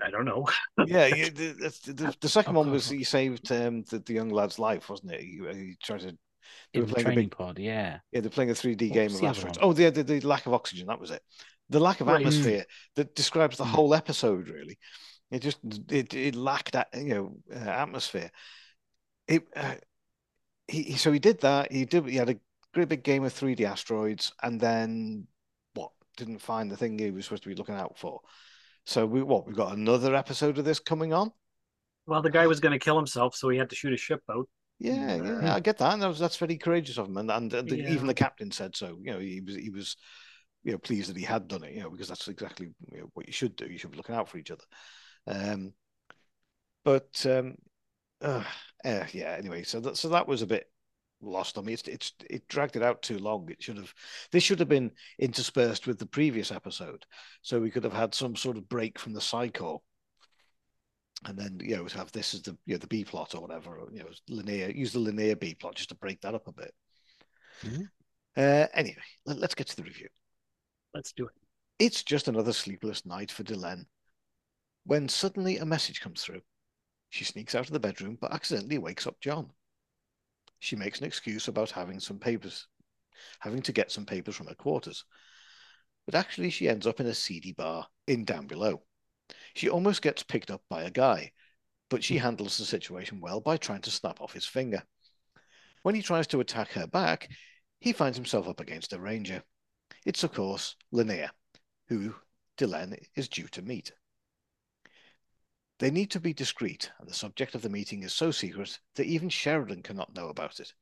I 0.04 0.10
don't 0.10 0.26
know. 0.26 0.48
yeah, 0.88 1.10
the, 1.10 1.74
the, 1.86 2.16
the, 2.20 2.30
second 2.30 2.56
one 2.56 2.72
was 2.72 2.90
he 2.90 3.04
saved 3.04 3.52
um, 3.52 3.84
the, 3.84 4.00
the 4.00 4.14
young 4.14 4.30
lad's 4.30 4.58
life, 4.58 4.90
wasn't 4.90 5.12
it? 5.12 5.22
He, 5.22 5.40
he 5.54 5.78
tried 5.82 6.02
to 6.02 6.18
in 6.74 6.86
the 6.86 6.94
training 6.94 7.26
big, 7.26 7.32
pod, 7.32 7.60
yeah. 7.60 8.00
Yeah, 8.12 8.22
they're 8.22 8.30
playing 8.30 8.52
a 8.52 8.54
3D 8.54 8.92
game 8.92 9.14
of 9.14 9.24
asteroids. 9.24 9.58
Oh, 9.62 9.74
the, 9.74 9.90
the, 9.90 10.04
the 10.04 10.22
lack 10.22 10.46
of 10.46 10.54
oxygen, 10.54 10.88
that 10.88 11.00
was 11.00 11.12
it. 11.12 11.22
The 11.70 11.80
lack 11.80 12.02
of 12.02 12.08
right. 12.08 12.18
atmosphere 12.18 12.66
that 12.96 13.16
describes 13.16 13.58
the 13.58 13.64
mm. 13.64 13.70
whole 13.70 13.94
episode, 13.94 14.50
really. 14.50 14.78
It 15.32 15.42
just 15.42 15.60
it, 15.90 16.14
it 16.14 16.36
lacked 16.36 16.74
that 16.74 16.90
you 16.94 17.14
know 17.14 17.38
uh, 17.56 17.70
atmosphere. 17.70 18.32
It 19.28 19.48
uh, 19.56 19.76
he 20.68 20.96
so 20.96 21.12
he 21.12 21.20
did 21.20 21.40
that. 21.42 21.72
He 21.72 21.86
did. 21.86 22.06
He 22.06 22.18
had 22.18 22.30
a 22.30 22.38
great 22.74 22.90
big 22.90 23.04
game 23.04 23.24
of 23.24 23.34
3D 23.34 23.62
asteroids, 23.62 24.34
and 24.44 24.60
then 24.60 25.28
what? 25.74 25.92
Didn't 26.18 26.40
find 26.40 26.70
the 26.70 26.76
thing 26.76 27.00
he 27.00 27.12
was 27.12 27.26
supposed 27.26 27.44
to 27.44 27.50
be 27.50 27.56
looking 27.56 27.76
out 27.76 27.98
for. 27.98 28.20
So 28.86 29.06
we 29.06 29.24
what? 29.24 29.48
We've 29.48 29.56
got 29.56 29.74
another 29.74 30.16
episode 30.16 30.58
of 30.58 30.66
this 30.66 30.80
coming 30.80 31.14
on. 31.14 31.32
Well, 32.06 32.22
the 32.22 32.32
guy 32.32 32.48
was 32.48 32.60
going 32.60 32.78
to 32.78 32.84
kill 32.84 32.98
himself, 32.98 33.36
so 33.36 33.48
he 33.48 33.58
had 33.58 33.70
to 33.70 33.76
shoot 33.76 33.94
a 33.94 33.98
ship 33.98 34.22
out. 34.30 34.50
Yeah, 34.84 35.16
yeah, 35.16 35.54
I 35.54 35.60
get 35.60 35.78
that. 35.78 35.94
And 35.94 36.02
that 36.02 36.08
was, 36.08 36.18
that's 36.18 36.38
very 36.38 36.58
courageous 36.58 36.98
of 36.98 37.06
him. 37.08 37.18
And, 37.18 37.30
and 37.30 37.52
the, 37.52 37.78
yeah. 37.78 37.92
even 37.92 38.08
the 38.08 38.16
captain 38.16 38.50
said 38.50 38.76
so. 38.76 38.98
You 39.00 39.12
know, 39.12 39.20
he 39.20 39.40
was 39.40 39.56
he 39.56 39.70
was 39.70 39.96
you 40.64 40.72
know 40.72 40.80
pleased 40.80 41.12
that 41.12 41.18
he 41.18 41.24
had 41.24 41.48
done 41.48 41.64
it. 41.64 41.74
You 41.74 41.82
know, 41.82 41.92
because 41.92 42.08
that's 42.08 42.28
exactly 42.28 42.74
you 42.92 43.02
know, 43.02 43.10
what 43.14 43.28
you 43.28 43.34
should 43.34 43.56
do. 43.56 43.68
You 43.68 43.78
should 43.78 43.92
be 43.92 43.98
looking 43.98 44.16
out 44.16 44.28
for 44.28 44.40
each 44.40 44.50
other. 44.50 44.64
Um, 45.28 45.74
but 46.84 47.24
um, 47.30 47.58
uh, 48.22 48.44
uh, 48.84 49.06
yeah. 49.14 49.36
Anyway, 49.38 49.62
so 49.62 49.80
that 49.82 49.98
so 49.98 50.10
that 50.10 50.28
was 50.28 50.42
a 50.42 50.48
bit 50.48 50.66
lost 51.22 51.60
on 51.60 51.66
me. 51.66 51.74
It's 51.74 51.88
it's 51.88 52.14
it 52.28 52.48
dragged 52.48 52.76
it 52.76 52.82
out 52.82 53.04
too 53.04 53.20
long. 53.20 53.48
It 53.52 53.62
should 53.62 53.78
have 53.78 53.94
this 54.32 54.42
should 54.42 54.60
have 54.60 54.70
been 54.70 54.90
interspersed 55.20 55.86
with 55.86 56.00
the 56.00 56.08
previous 56.08 56.52
episode, 56.52 57.06
so 57.44 57.60
we 57.60 57.70
could 57.70 57.84
have 57.84 57.94
had 57.94 58.16
some 58.16 58.36
sort 58.36 58.58
of 58.58 58.68
break 58.68 58.98
from 58.98 59.14
the 59.14 59.22
Psi 59.22 59.50
Corps, 59.50 59.82
and 61.26 61.38
then 61.38 61.60
you 61.62 61.76
know 61.76 61.86
have 61.94 62.12
this 62.12 62.34
as 62.34 62.42
the 62.42 62.58
you 62.66 62.76
know 62.76 62.80
the 62.80 62.88
B 62.88 63.04
plot 63.04 63.36
or 63.36 63.42
whatever. 63.42 63.78
Or, 63.78 63.92
you 63.92 64.00
know, 64.00 64.10
linear 64.30 64.70
use 64.70 64.94
the 64.94 65.00
linear 65.00 65.36
B 65.36 65.56
plot 65.56 65.76
just 65.76 65.90
to 65.90 65.96
break 65.96 66.22
that 66.22 66.36
up 66.36 66.48
a 66.48 66.54
bit. 66.54 66.74
Mm-hmm. 67.64 67.84
Uh, 68.38 68.68
anyway, 68.74 69.04
let, 69.26 69.38
let's 69.38 69.56
get 69.56 69.68
to 69.68 69.76
the 69.76 69.84
review. 69.84 70.08
Let's 70.94 71.14
do 71.14 71.26
it. 71.26 71.34
It's 71.80 72.04
just 72.04 72.28
another 72.28 72.54
sleepless 72.54 73.06
night 73.06 73.32
for 73.32 73.44
Delenn. 73.44 73.86
When 74.86 75.08
suddenly 75.08 75.58
a 75.58 75.66
message 75.66 76.02
comes 76.02 76.22
through, 76.22 76.42
she 77.10 77.24
sneaks 77.24 77.56
out 77.56 77.68
of 77.68 77.74
the 77.74 77.80
bedroom 77.80 78.18
but 78.20 78.34
accidentally 78.34 78.78
wakes 78.78 79.06
up 79.06 79.20
John. 79.22 79.52
She 80.60 80.76
makes 80.76 81.00
an 81.00 81.08
excuse 81.08 81.48
about 81.48 81.72
having 81.72 82.00
some 82.00 82.20
papers, 82.20 82.68
having 83.40 83.62
to 83.64 83.72
get 83.72 83.92
some 83.92 84.06
papers 84.06 84.36
from 84.36 84.48
her 84.48 84.56
quarters. 84.56 85.06
But 86.06 86.16
actually, 86.16 86.50
she 86.50 86.70
ends 86.70 86.88
up 86.88 87.00
in 87.00 87.08
a 87.08 87.14
seedy 87.14 87.54
bar 87.54 87.88
in 88.08 88.26
down 88.26 88.48
below. 88.48 88.84
She 89.54 89.70
almost 89.70 90.02
gets 90.02 90.24
picked 90.24 90.52
up 90.52 90.64
by 90.70 90.84
a 90.84 90.92
guy, 90.92 91.32
but 91.90 92.04
she 92.04 92.18
hmm. 92.18 92.24
handles 92.24 92.58
the 92.58 92.66
situation 92.66 93.20
well 93.20 93.42
by 93.42 93.58
trying 93.58 93.82
to 93.82 93.92
snap 93.92 94.22
off 94.22 94.34
his 94.34 94.46
finger. 94.46 94.84
When 95.84 95.96
he 95.96 96.02
tries 96.02 96.28
to 96.28 96.40
attack 96.40 96.72
her 96.72 96.88
back, 96.88 97.30
he 97.80 97.94
finds 97.94 98.18
himself 98.18 98.48
up 98.48 98.60
against 98.60 98.94
a 98.94 99.00
ranger. 99.00 99.44
It's, 100.06 100.24
of 100.24 100.34
course, 100.34 100.76
Lennier, 100.92 101.32
who 101.88 102.16
Delenn 102.58 102.98
is 103.16 103.28
due 103.28 103.48
to 103.50 103.62
meet. 103.62 103.92
They 105.80 105.90
need 105.90 106.12
to 106.12 106.20
be 106.20 106.34
discreet, 106.34 106.92
and 107.00 107.10
the 107.10 107.14
subject 107.14 107.56
of 107.56 107.64
the 107.64 107.70
meeting 107.70 108.04
is 108.04 108.14
so 108.14 108.30
secret 108.30 108.80
that 108.96 109.08
even 109.08 109.30
Sheridan 109.30 109.82
cannot 109.82 110.14
know 110.14 110.30
about 110.30 110.60
it. 110.60 110.74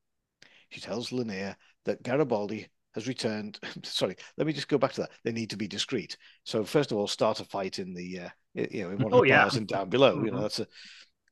She 0.69 0.81
tells 0.81 1.11
Lennier 1.11 1.55
that 1.85 2.03
Garibaldi 2.03 2.67
has 2.95 3.07
returned. 3.07 3.59
Sorry, 3.83 4.15
let 4.37 4.47
me 4.47 4.53
just 4.53 4.67
go 4.67 4.77
back 4.77 4.93
to 4.93 5.01
that. 5.01 5.11
They 5.23 5.31
need 5.31 5.49
to 5.51 5.57
be 5.57 5.67
discreet. 5.67 6.17
So 6.43 6.63
first 6.63 6.91
of 6.91 6.97
all, 6.97 7.07
start 7.07 7.39
a 7.39 7.45
fight 7.45 7.79
in 7.79 7.93
the 7.93 8.19
uh, 8.19 8.29
you 8.53 8.83
know 8.83 8.89
in 8.91 8.97
one 8.97 9.13
of 9.13 9.19
Oh, 9.19 9.23
the 9.23 9.29
yeah. 9.29 9.43
bars 9.43 9.55
and 9.55 9.67
down 9.67 9.89
below. 9.89 10.23
You 10.23 10.31
know 10.31 10.37
Mhm. 10.37 10.41
that's 10.41 10.59
a 10.59 10.67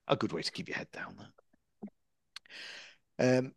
a 0.08 0.16
good 0.16 0.32
way 0.32 0.42
to 0.42 0.52
keep 0.52 0.70
your 0.70 0.78
head 0.78 0.92
down. 0.92 1.18
There. 3.18 3.40
Um, 3.40 3.54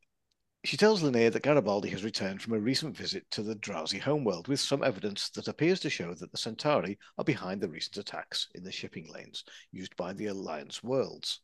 she 0.64 0.76
tells 0.76 1.02
Lennier 1.02 1.30
that 1.30 1.42
Garibaldi 1.42 1.88
has 1.88 2.04
returned 2.04 2.42
from 2.42 2.52
a 2.52 2.58
recent 2.58 2.94
visit 2.96 3.24
to 3.30 3.42
the 3.42 3.56
Drazi 3.56 3.98
homeworld 3.98 4.46
with 4.46 4.60
some 4.60 4.84
evidence 4.84 5.30
that 5.30 5.48
appears 5.48 5.80
to 5.80 5.90
show 5.90 6.12
that 6.12 6.30
the 6.30 6.36
Centauri 6.38 6.98
are 7.16 7.24
behind 7.24 7.60
the 7.60 7.68
recent 7.68 7.96
attacks 7.96 8.48
in 8.54 8.62
the 8.62 8.72
shipping 8.72 9.10
lanes 9.10 9.44
used 9.72 9.96
by 9.96 10.12
the 10.12 10.26
Alliance 10.26 10.82
worlds. 10.82 11.40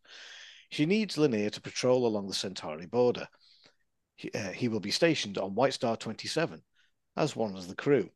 She 0.70 0.84
needs 0.84 1.16
Lennier 1.16 1.50
to 1.50 1.60
patrol 1.62 2.06
along 2.06 2.28
the 2.28 2.34
Centauri 2.34 2.86
border. 2.86 3.26
He, 4.16 4.30
uh, 4.32 4.50
he 4.52 4.68
will 4.68 4.80
be 4.80 4.90
stationed 4.90 5.38
on 5.38 5.54
White 5.54 5.75
Star 5.75 5.96
27 5.96 6.62
as 7.16 7.37
one 7.37 7.54
of 7.54 7.68
the 7.68 7.75
crew. 7.75 8.11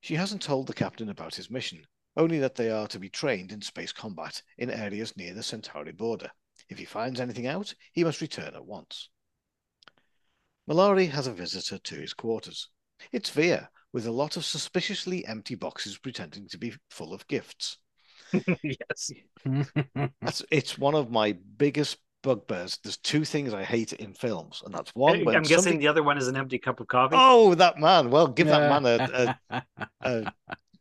She 0.00 0.14
hasn't 0.14 0.42
told 0.42 0.66
the 0.66 0.74
captain 0.74 1.08
about 1.08 1.34
his 1.34 1.50
mission, 1.50 1.86
only 2.16 2.38
that 2.40 2.54
they 2.54 2.70
are 2.70 2.88
to 2.88 2.98
be 2.98 3.08
trained 3.08 3.52
in 3.52 3.62
space 3.62 3.92
combat 3.92 4.42
in 4.56 4.70
areas 4.70 5.16
near 5.16 5.34
the 5.34 5.42
Centauri 5.42 5.92
border. 5.92 6.30
If 6.68 6.78
he 6.78 6.84
finds 6.84 7.20
anything 7.20 7.46
out, 7.46 7.74
he 7.92 8.04
must 8.04 8.20
return 8.20 8.54
at 8.54 8.66
once. 8.66 9.08
Mollari 10.68 11.08
has 11.10 11.26
a 11.26 11.32
visitor 11.32 11.78
to 11.78 11.94
his 11.94 12.12
quarters. 12.12 12.68
It's 13.10 13.30
Vir, 13.30 13.68
with 13.92 14.06
a 14.06 14.12
lot 14.12 14.36
of 14.36 14.44
suspiciously 14.44 15.24
empty 15.26 15.54
boxes 15.54 15.96
pretending 15.96 16.48
to 16.48 16.58
be 16.58 16.74
full 16.90 17.14
of 17.14 17.26
gifts. 17.26 17.78
yes. 18.62 19.10
It's 20.50 20.76
one 20.76 20.94
of 20.94 21.10
my 21.10 21.32
biggest 21.56 21.98
bugbears. 22.22 22.78
There's 22.82 22.96
two 22.98 23.24
things 23.24 23.54
I 23.54 23.62
hate 23.64 23.92
in 23.92 24.12
films, 24.14 24.62
and 24.64 24.74
that's 24.74 24.90
one. 24.94 25.26
I'm 25.28 25.42
guessing 25.42 25.56
somebody- 25.62 25.78
the 25.78 25.88
other 25.88 26.02
one 26.02 26.18
is 26.18 26.28
an 26.28 26.36
empty 26.36 26.58
cup 26.58 26.80
of 26.80 26.86
coffee. 26.88 27.16
Oh, 27.18 27.54
that 27.54 27.78
man! 27.78 28.10
Well, 28.10 28.28
give 28.28 28.46
that 28.48 28.82
man 28.82 28.86
a, 28.86 29.38
a, 29.50 29.62
a, 30.02 30.32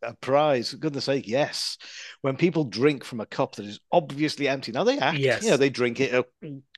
a 0.03 0.13
prize. 0.21 0.71
For 0.71 0.77
goodness 0.77 1.05
sake, 1.05 1.27
yes. 1.27 1.77
When 2.21 2.35
people 2.37 2.63
drink 2.63 3.03
from 3.03 3.19
a 3.19 3.25
cup 3.25 3.55
that 3.55 3.65
is 3.65 3.79
obviously 3.91 4.47
empty, 4.47 4.71
now 4.71 4.83
they 4.83 4.99
act. 4.99 5.17
Yes. 5.19 5.43
You 5.43 5.51
know, 5.51 5.57
they 5.57 5.69
drink 5.69 5.99
it, 5.99 6.13
a 6.13 6.25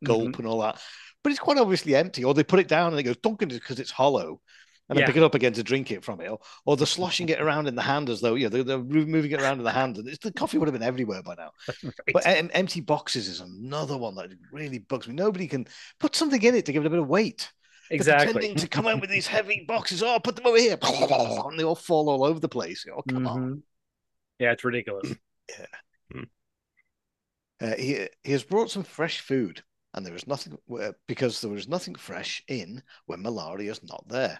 gulp, 0.04 0.24
Mhm. 0.34 0.40
and 0.40 0.48
all 0.48 0.62
that, 0.62 0.82
but 1.24 1.32
it's 1.32 1.40
quite 1.40 1.58
obviously 1.58 1.96
empty. 1.96 2.24
Or 2.24 2.34
they 2.34 2.44
put 2.44 2.60
it 2.60 2.68
down 2.68 2.88
and 2.90 2.98
they 2.98 3.04
go 3.04 3.14
dunking 3.14 3.52
it 3.52 3.56
because 3.56 3.80
it's 3.80 3.92
hollow. 3.92 4.42
And 4.90 4.98
then 4.98 5.06
pick 5.06 5.18
it 5.18 5.24
up 5.24 5.36
again 5.36 5.54
to 5.54 5.64
drink 5.64 5.92
it 5.92 6.04
from 6.04 6.20
it, 6.20 6.28
or, 6.30 6.40
or 6.66 6.76
they're 6.76 6.88
sloshing 6.88 7.30
it 7.30 7.40
around 7.40 7.68
in 7.68 7.76
the 7.76 7.82
hand 7.82 8.10
as 8.10 8.22
though 8.22 8.34
you 8.36 8.50
know 8.50 8.50
they're, 8.50 8.64
they're 8.64 8.80
moving 8.80 9.32
it 9.32 9.42
around 9.42 9.60
in 9.60 9.64
the 9.64 9.72
hand, 9.72 9.98
and 9.98 10.08
it's, 10.08 10.18
the 10.18 10.34
coffee 10.34 10.58
would 10.58 10.68
have 10.68 10.74
been 10.74 10.82
everywhere 10.88 11.22
by 11.22 11.36
now. 11.36 11.52
But 12.14 12.26
em- 12.26 12.50
empty 12.54 12.82
boxes 12.82 13.28
is 13.28 13.40
another 13.40 13.98
one 13.98 14.16
that 14.16 14.32
really 14.52 14.80
bugs 14.80 15.08
me. 15.08 15.14
Nobody 15.14 15.48
can 15.48 15.68
put 16.00 16.16
something 16.16 16.42
in 16.42 16.56
it 16.56 16.66
to 16.66 16.74
give 16.74 16.84
it 16.84 16.88
a 16.88 16.90
bit 16.90 17.00
of 17.00 17.08
weight. 17.08 17.52
They're 17.90 17.96
Exactly. 17.96 18.34
pretending 18.34 18.58
to 18.58 18.68
come 18.68 18.88
out 18.88 19.02
with 19.02 19.10
these 19.10 19.28
heavy 19.28 19.66
boxes. 19.68 20.04
Oh, 20.04 20.20
put 20.20 20.36
them 20.36 20.48
over 20.48 20.58
here, 20.58 20.78
and 20.82 21.60
they 21.60 21.64
all 21.64 21.76
fall 21.76 22.10
all 22.10 22.24
over 22.24 22.40
the 22.40 22.50
place. 22.50 22.86
Oh, 22.92 23.02
come 23.08 23.28
on. 23.28 23.42
Mhm. 23.42 23.62
Yeah, 24.40 24.52
it's 24.54 24.64
ridiculous. 24.64 25.14
Uh, 27.62 27.76
he 27.76 28.08
he 28.24 28.32
has 28.32 28.44
brought 28.44 28.72
some 28.72 28.84
fresh 28.84 29.20
food, 29.20 29.62
and 29.94 30.06
there 30.06 30.16
is 30.16 30.28
nothing 30.28 30.58
uh, 30.82 30.94
because 31.08 31.42
there 31.42 31.56
is 31.56 31.68
nothing 31.68 31.94
fresh 31.96 32.42
in 32.48 32.82
when 33.06 33.22
Mollari 33.22 33.70
is 33.70 33.84
not 33.84 34.08
there. 34.08 34.40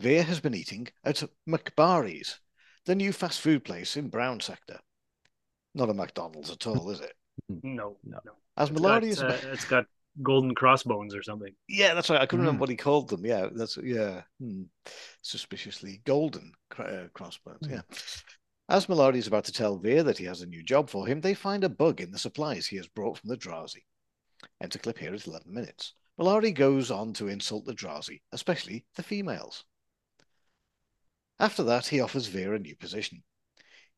Vir 0.00 0.22
has 0.22 0.40
been 0.40 0.54
eating 0.54 0.88
at 1.04 1.22
McBarry's, 1.48 2.40
the 2.86 2.94
new 2.94 3.12
fast 3.12 3.40
food 3.40 3.64
place 3.64 3.96
in 3.96 4.08
Brown 4.08 4.40
Sector. 4.40 4.78
Not 5.74 5.90
a 5.90 5.94
McDonald's 5.94 6.50
at 6.50 6.66
all, 6.66 6.90
is 6.90 7.00
it? 7.00 7.12
No, 7.62 7.96
no. 8.04 8.18
As 8.56 8.68
It's 8.70 8.80
got, 8.80 9.04
is, 9.04 9.22
uh, 9.22 9.40
it's 9.52 9.64
got 9.64 9.86
golden 10.22 10.54
crossbones 10.54 11.14
or 11.14 11.22
something. 11.22 11.54
yeah, 11.68 11.94
that's 11.94 12.10
right. 12.10 12.20
I 12.20 12.26
couldn't 12.26 12.44
Mm. 12.44 12.48
remember 12.48 12.60
what 12.62 12.70
he 12.70 12.76
called 12.76 13.08
them. 13.08 13.24
Yeah, 13.24 13.48
that's 13.54 13.76
yeah, 13.76 14.22
hmm. 14.40 14.64
suspiciously 15.22 16.02
golden 16.04 16.52
uh, 16.76 17.04
crossbones. 17.14 17.68
Yeah. 17.68 17.82
As 18.68 18.86
Mollari 18.86 19.16
is 19.16 19.28
about 19.28 19.44
to 19.44 19.52
tell 19.52 19.78
Vir 19.78 20.02
that 20.02 20.18
he 20.18 20.24
has 20.24 20.42
a 20.42 20.46
new 20.46 20.62
job 20.62 20.90
for 20.90 21.06
him, 21.06 21.20
they 21.20 21.32
find 21.34 21.62
a 21.64 21.68
bug 21.68 22.00
in 22.00 22.10
the 22.10 22.18
supplies 22.18 22.66
he 22.66 22.76
has 22.76 22.88
brought 22.88 23.18
from 23.18 23.30
the 23.30 23.36
Drazi. 23.36 23.84
Enter 24.60 24.78
clip 24.78 24.98
here 24.98 25.14
at 25.14 25.26
11 25.26 25.52
minutes. 25.52 25.94
Mollari 26.20 26.52
goes 26.52 26.90
on 26.90 27.12
to 27.14 27.28
insult 27.28 27.64
the 27.64 27.72
Drazi, 27.74 28.20
especially 28.32 28.84
the 28.96 29.02
females. 29.02 29.64
After 31.40 31.62
that, 31.64 31.86
he 31.86 32.00
offers 32.00 32.26
Vir 32.26 32.54
a 32.54 32.58
new 32.58 32.76
position. 32.76 33.22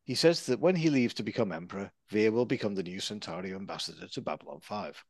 He 0.05 0.15
says 0.15 0.47
that 0.47 0.61
when 0.61 0.77
he 0.77 0.91
leaves 0.91 1.15
to 1.15 1.23
become 1.23 1.53
Emperor, 1.53 1.91
Vir 2.11 2.33
will 2.33 2.47
become 2.47 2.75
the 2.75 2.83
new 2.83 3.01
Centauri 3.01 3.55
ambassador 3.55 4.09
to 4.09 4.21
Babylon 4.21 4.61
5. 4.61 5.05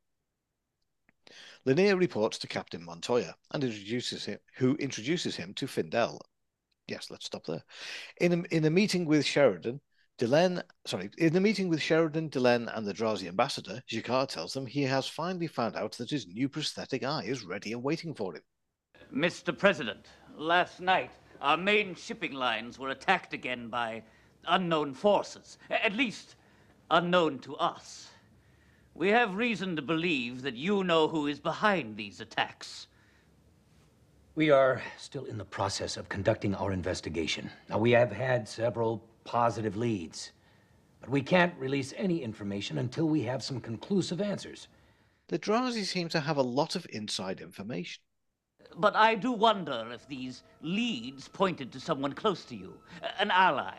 Lennier 1.66 1.96
reports 1.96 2.38
to 2.38 2.46
Captain 2.46 2.84
Montoya 2.84 3.34
and 3.52 3.64
introduces 3.64 4.24
him, 4.24 4.38
who 4.56 4.76
introduces 4.76 5.36
him 5.36 5.54
to 5.54 5.66
Findel. 5.66 6.20
Yes, 6.86 7.10
let's 7.10 7.26
stop 7.26 7.44
there. 7.46 7.62
In 8.20 8.32
a, 8.32 8.54
in 8.54 8.64
a 8.64 8.70
meeting 8.70 9.06
with 9.06 9.24
Sheridan, 9.24 9.80
Delenn, 10.18 10.62
sorry, 10.86 11.10
in 11.18 11.34
a 11.36 11.40
meeting 11.40 11.68
with 11.68 11.80
Sheridan, 11.80 12.28
Delenn, 12.30 12.68
and 12.76 12.86
the 12.86 12.92
Drazi 12.92 13.26
ambassador, 13.26 13.82
G'Kar 13.90 14.28
tells 14.28 14.52
them 14.52 14.66
he 14.66 14.82
has 14.82 15.06
finally 15.06 15.46
found 15.46 15.76
out 15.76 15.92
that 15.92 16.10
his 16.10 16.26
new 16.26 16.48
prosthetic 16.48 17.04
eye 17.04 17.24
is 17.24 17.44
ready 17.44 17.72
and 17.72 17.82
waiting 17.82 18.14
for 18.14 18.34
him. 18.34 18.42
Mr. 19.14 19.56
President, 19.56 20.08
last 20.36 20.80
night 20.80 21.10
our 21.40 21.56
main 21.56 21.94
shipping 21.94 22.32
lines 22.32 22.78
were 22.78 22.90
attacked 22.90 23.32
again 23.32 23.68
by 23.68 24.02
unknown 24.46 24.94
forces, 24.94 25.58
at 25.70 25.94
least 25.94 26.36
unknown 26.90 27.38
to 27.40 27.56
us. 27.56 28.08
We 28.94 29.08
have 29.08 29.36
reason 29.36 29.76
to 29.76 29.82
believe 29.82 30.42
that 30.42 30.56
you 30.56 30.84
know 30.84 31.08
who 31.08 31.26
is 31.26 31.40
behind 31.40 31.96
these 31.96 32.20
attacks. 32.20 32.86
We 34.34 34.50
are 34.50 34.82
still 34.98 35.24
in 35.24 35.38
the 35.38 35.44
process 35.44 35.96
of 35.96 36.08
conducting 36.08 36.54
our 36.54 36.72
investigation. 36.72 37.50
Now, 37.68 37.78
we 37.78 37.92
have 37.92 38.12
had 38.12 38.48
several 38.48 39.02
positive 39.24 39.76
leads, 39.76 40.32
but 41.00 41.10
we 41.10 41.22
can't 41.22 41.54
release 41.58 41.94
any 41.96 42.22
information 42.22 42.78
until 42.78 43.06
we 43.06 43.22
have 43.22 43.42
some 43.42 43.60
conclusive 43.60 44.20
answers. 44.20 44.68
The 45.28 45.38
Drazi 45.38 45.84
seem 45.84 46.08
to 46.10 46.20
have 46.20 46.36
a 46.36 46.42
lot 46.42 46.74
of 46.74 46.86
inside 46.90 47.40
information. 47.40 48.02
But 48.76 48.96
I 48.96 49.14
do 49.14 49.32
wonder 49.32 49.88
if 49.92 50.06
these 50.06 50.42
leads 50.62 51.28
pointed 51.28 51.72
to 51.72 51.80
someone 51.80 52.12
close 52.12 52.44
to 52.46 52.56
you, 52.56 52.74
an 53.18 53.30
ally, 53.30 53.74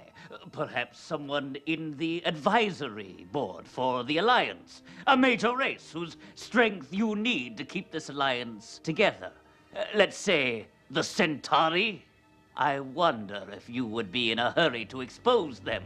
perhaps 0.52 1.00
someone 1.00 1.58
in 1.66 1.98
the 1.98 2.22
advisory 2.26 3.26
board 3.32 3.68
for 3.68 4.04
the 4.04 4.18
Alliance, 4.18 4.84
a 5.08 5.16
major 5.16 5.56
race 5.56 5.92
whose 5.92 6.18
strength 6.36 6.94
you 6.94 7.16
need 7.16 7.58
to 7.58 7.64
keep 7.64 7.92
this 7.92 8.10
alliance 8.10 8.80
together. 8.84 9.32
Uh, 9.76 9.84
let's 9.96 10.18
say 10.18 10.68
the 10.90 11.04
Centauri. 11.04 12.06
I 12.56 12.82
wonder 12.82 13.48
if 13.54 13.70
you 13.70 13.86
would 13.86 14.12
be 14.12 14.32
in 14.32 14.40
a 14.40 14.52
hurry 14.52 14.86
to 14.86 15.02
expose 15.02 15.60
them. 15.60 15.84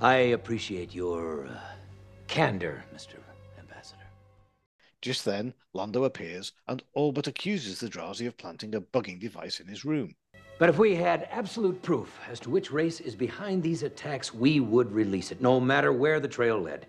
I 0.00 0.14
appreciate 0.14 0.94
your 0.94 1.46
uh, 1.46 1.58
candor, 2.26 2.84
Mr. 2.94 3.16
Ambassador. 4.96 5.12
Just 5.12 5.24
then, 5.24 5.54
Londo 5.74 6.04
appears 6.04 6.52
and 6.68 6.82
all 6.94 7.12
but 7.12 7.26
accuses 7.26 7.80
the 7.80 7.88
Drazi 7.88 8.26
of 8.26 8.36
planting 8.36 8.74
a 8.74 8.80
bugging 8.80 9.20
device 9.20 9.60
in 9.60 9.66
his 9.66 9.84
room. 9.84 10.14
But 10.58 10.70
if 10.70 10.78
we 10.78 10.94
had 10.94 11.28
absolute 11.30 11.82
proof 11.82 12.18
as 12.30 12.40
to 12.40 12.50
which 12.50 12.72
race 12.72 13.00
is 13.00 13.14
behind 13.14 13.62
these 13.62 13.82
attacks, 13.82 14.32
we 14.32 14.60
would 14.60 14.90
release 14.90 15.30
it, 15.30 15.40
no 15.40 15.60
matter 15.60 15.92
where 15.92 16.18
the 16.18 16.28
trail 16.28 16.58
led. 16.58 16.86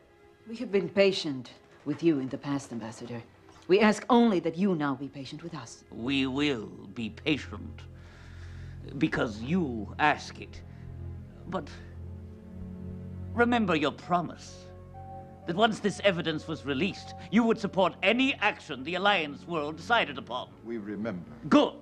We 0.47 0.55
have 0.57 0.71
been 0.71 0.89
patient 0.89 1.51
with 1.85 2.01
you 2.01 2.19
in 2.19 2.29
the 2.29 2.37
past, 2.37 2.71
Ambassador. 2.71 3.21
We 3.67 3.81
ask 3.81 4.05
only 4.09 4.39
that 4.39 4.57
you 4.57 4.75
now 4.75 4.95
be 4.95 5.09
patient 5.09 5.43
with 5.43 5.53
us. 5.53 5.83
We 5.91 6.27
will 6.27 6.69
be 6.93 7.09
patient. 7.09 7.81
Because 8.97 9.41
you 9.41 9.93
ask 9.99 10.39
it. 10.39 10.61
But 11.49 11.69
remember 13.33 13.75
your 13.75 13.91
promise 13.91 14.66
that 15.47 15.55
once 15.55 15.79
this 15.79 15.99
evidence 16.03 16.47
was 16.47 16.65
released, 16.65 17.15
you 17.31 17.43
would 17.43 17.59
support 17.59 17.95
any 18.03 18.35
action 18.35 18.83
the 18.83 18.95
Alliance 18.95 19.47
world 19.47 19.77
decided 19.77 20.17
upon. 20.17 20.49
We 20.63 20.77
remember. 20.77 21.31
Good. 21.49 21.73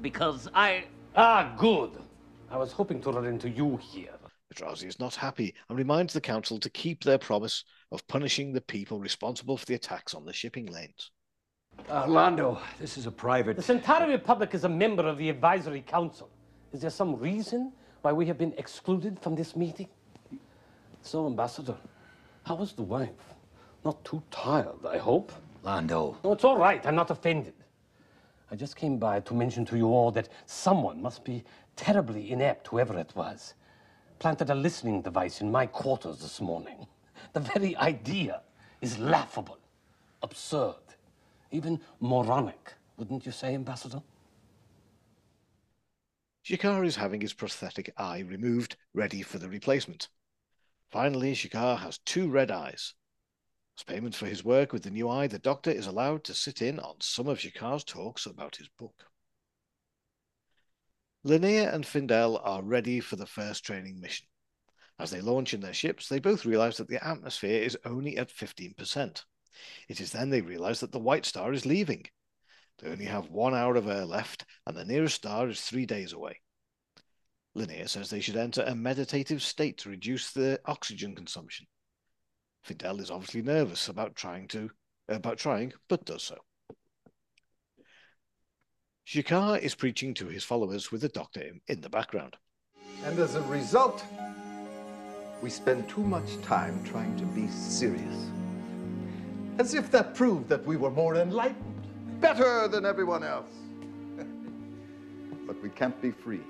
Because 0.00 0.48
I. 0.54 0.84
Ah, 1.16 1.54
good. 1.56 1.92
I 2.50 2.56
was 2.56 2.72
hoping 2.72 3.00
to 3.02 3.10
run 3.12 3.24
into 3.24 3.48
you 3.48 3.78
here. 3.78 4.10
Drazi 4.54 4.86
is 4.86 5.00
not 5.00 5.14
happy 5.14 5.54
and 5.68 5.78
reminds 5.78 6.12
the 6.12 6.20
Council 6.20 6.58
to 6.58 6.68
keep 6.68 7.04
their 7.04 7.16
promise 7.16 7.64
of 7.90 8.06
punishing 8.08 8.52
the 8.52 8.60
people 8.60 9.00
responsible 9.00 9.56
for 9.56 9.64
the 9.64 9.74
attacks 9.74 10.14
on 10.14 10.26
the 10.26 10.32
shipping 10.32 10.66
lanes. 10.66 11.10
Uh, 11.88 12.04
Londo, 12.06 12.60
this 12.78 12.98
is 12.98 13.06
a 13.06 13.10
private. 13.10 13.56
The 13.56 13.62
Centauri 13.62 14.12
Republic 14.12 14.52
is 14.52 14.64
a 14.64 14.68
member 14.68 15.06
of 15.06 15.16
the 15.16 15.30
Advisory 15.30 15.80
Council. 15.80 16.28
Is 16.72 16.82
there 16.82 16.90
some 16.90 17.16
reason 17.16 17.72
why 18.02 18.12
we 18.12 18.26
have 18.26 18.36
been 18.36 18.52
excluded 18.58 19.18
from 19.20 19.34
this 19.34 19.56
meeting? 19.56 19.88
So, 21.00 21.26
Ambassador, 21.26 21.76
how 22.44 22.56
was 22.56 22.72
the 22.72 22.82
wife? 22.82 23.34
Not 23.84 24.04
too 24.04 24.22
tired, 24.30 24.86
I 24.88 24.98
hope. 24.98 25.32
Londo. 25.64 26.16
No, 26.24 26.32
it's 26.32 26.44
all 26.44 26.58
right. 26.58 26.84
I'm 26.86 26.94
not 26.94 27.10
offended. 27.10 27.54
I 28.50 28.56
just 28.56 28.76
came 28.76 28.98
by 28.98 29.20
to 29.20 29.34
mention 29.34 29.64
to 29.66 29.76
you 29.76 29.86
all 29.86 30.10
that 30.10 30.28
someone 30.46 31.00
must 31.00 31.24
be 31.24 31.44
terribly 31.76 32.32
inept, 32.32 32.68
whoever 32.68 32.98
it 32.98 33.12
was, 33.14 33.54
planted 34.18 34.50
a 34.50 34.54
listening 34.54 35.02
device 35.02 35.40
in 35.40 35.50
my 35.50 35.66
quarters 35.66 36.18
this 36.18 36.40
morning. 36.40 36.86
The 37.32 37.40
very 37.40 37.76
idea 37.76 38.42
is 38.80 38.98
laughable, 38.98 39.58
absurd, 40.22 40.74
even 41.50 41.80
moronic, 42.00 42.74
wouldn't 42.96 43.24
you 43.24 43.32
say, 43.32 43.54
Ambassador? 43.54 44.02
G'Kar 46.44 46.84
is 46.84 46.96
having 46.96 47.20
his 47.20 47.32
prosthetic 47.32 47.92
eye 47.96 48.20
removed, 48.28 48.76
ready 48.94 49.22
for 49.22 49.38
the 49.38 49.48
replacement. 49.48 50.08
Finally, 50.92 51.32
G'Kar 51.32 51.78
has 51.78 51.98
two 52.04 52.28
red 52.28 52.50
eyes. 52.50 52.92
As 53.78 53.82
payment 53.82 54.14
for 54.14 54.26
his 54.26 54.44
work 54.44 54.74
with 54.74 54.82
the 54.82 54.90
new 54.90 55.08
eye, 55.08 55.26
the 55.26 55.38
doctor 55.38 55.70
is 55.70 55.86
allowed 55.86 56.22
to 56.24 56.34
sit 56.34 56.60
in 56.60 56.78
on 56.78 57.00
some 57.00 57.28
of 57.28 57.38
G'Kar's 57.38 57.82
talks 57.82 58.26
about 58.26 58.56
his 58.56 58.68
book. 58.78 59.06
Lennier 61.24 61.70
and 61.72 61.86
Findel 61.86 62.38
are 62.44 62.62
ready 62.62 63.00
for 63.00 63.16
the 63.16 63.26
first 63.26 63.64
training 63.64 64.00
mission. 64.00 64.26
As 64.98 65.10
they 65.10 65.22
launch 65.22 65.54
in 65.54 65.60
their 65.60 65.72
ships, 65.72 66.08
they 66.08 66.18
both 66.18 66.44
realize 66.44 66.76
that 66.76 66.88
the 66.88 67.02
atmosphere 67.02 67.62
is 67.62 67.78
only 67.86 68.18
at 68.18 68.28
15%. 68.28 69.24
It 69.88 70.00
is 70.00 70.12
then 70.12 70.28
they 70.28 70.42
realize 70.42 70.80
that 70.80 70.92
the 70.92 70.98
White 70.98 71.24
Star 71.24 71.54
is 71.54 71.64
leaving. 71.64 72.04
They 72.78 72.90
only 72.90 73.06
have 73.06 73.30
one 73.30 73.54
hour 73.54 73.76
of 73.76 73.88
air 73.88 74.04
left, 74.04 74.44
and 74.66 74.76
the 74.76 74.84
nearest 74.84 75.14
star 75.16 75.48
is 75.48 75.62
three 75.62 75.86
days 75.86 76.12
away. 76.12 76.40
Lennier 77.54 77.88
says 77.88 78.08
they 78.08 78.20
should 78.20 78.36
enter 78.36 78.62
a 78.62 78.74
meditative 78.74 79.42
state 79.42 79.76
to 79.78 79.90
reduce 79.90 80.30
their 80.30 80.58
oxygen 80.64 81.14
consumption. 81.14 81.66
Findel 82.66 83.00
is 83.00 83.10
obviously 83.10 83.42
nervous 83.42 83.88
about 83.88 84.14
trying 84.14 84.48
to 84.48 84.70
about 85.08 85.36
trying, 85.36 85.72
but 85.88 86.04
does 86.04 86.22
so. 86.22 86.38
G'Kar 89.06 89.58
is 89.58 89.74
preaching 89.74 90.14
to 90.14 90.28
his 90.28 90.44
followers 90.44 90.90
with 90.90 91.02
the 91.02 91.08
doctor 91.08 91.40
in, 91.40 91.60
in 91.66 91.80
the 91.80 91.90
background. 91.90 92.36
And 93.04 93.18
as 93.18 93.34
a 93.34 93.42
result, 93.42 94.02
we 95.42 95.50
spend 95.50 95.88
too 95.88 96.04
much 96.04 96.40
time 96.42 96.82
trying 96.84 97.14
to 97.18 97.24
be 97.26 97.48
serious. 97.48 98.30
As 99.58 99.74
if 99.74 99.90
that 99.90 100.14
proved 100.14 100.48
that 100.48 100.64
we 100.64 100.76
were 100.76 100.90
more 100.90 101.16
enlightened, 101.16 102.20
better 102.20 102.68
than 102.68 102.86
everyone 102.86 103.24
else. 103.24 103.50
but 105.46 105.60
we 105.62 105.68
can't 105.68 106.00
be 106.00 106.12
free 106.12 106.40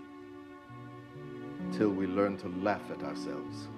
till 1.71 1.91
we 1.91 2.07
learn 2.07 2.37
to 2.39 2.49
laugh 2.63 2.83
at 2.91 3.03
ourselves. 3.03 3.69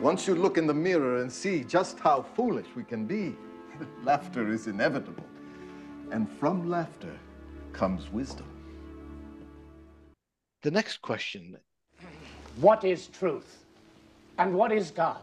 Once 0.00 0.26
you 0.26 0.34
look 0.34 0.58
in 0.58 0.66
the 0.66 0.74
mirror 0.74 1.22
and 1.22 1.32
see 1.32 1.64
just 1.64 1.98
how 1.98 2.22
foolish 2.34 2.66
we 2.74 2.84
can 2.84 3.06
be, 3.06 3.34
laughter 4.02 4.48
is 4.48 4.66
inevitable. 4.66 5.24
And 6.10 6.30
from 6.38 6.68
laughter 6.68 7.18
comes 7.72 8.10
wisdom. 8.10 8.46
The 10.62 10.70
next 10.70 11.02
question 11.02 11.56
What 12.56 12.84
is 12.84 13.06
truth? 13.08 13.64
And 14.38 14.54
what 14.54 14.72
is 14.72 14.90
God? 14.90 15.22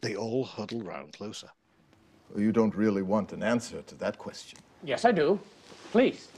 They 0.00 0.16
all 0.16 0.44
huddle 0.44 0.82
round 0.82 1.12
closer. 1.12 1.50
You 2.36 2.52
don't 2.52 2.74
really 2.74 3.02
want 3.02 3.32
an 3.32 3.42
answer 3.42 3.82
to 3.82 3.94
that 3.96 4.18
question. 4.18 4.58
Yes, 4.82 5.04
I 5.04 5.12
do. 5.12 5.38
Please. 5.92 6.28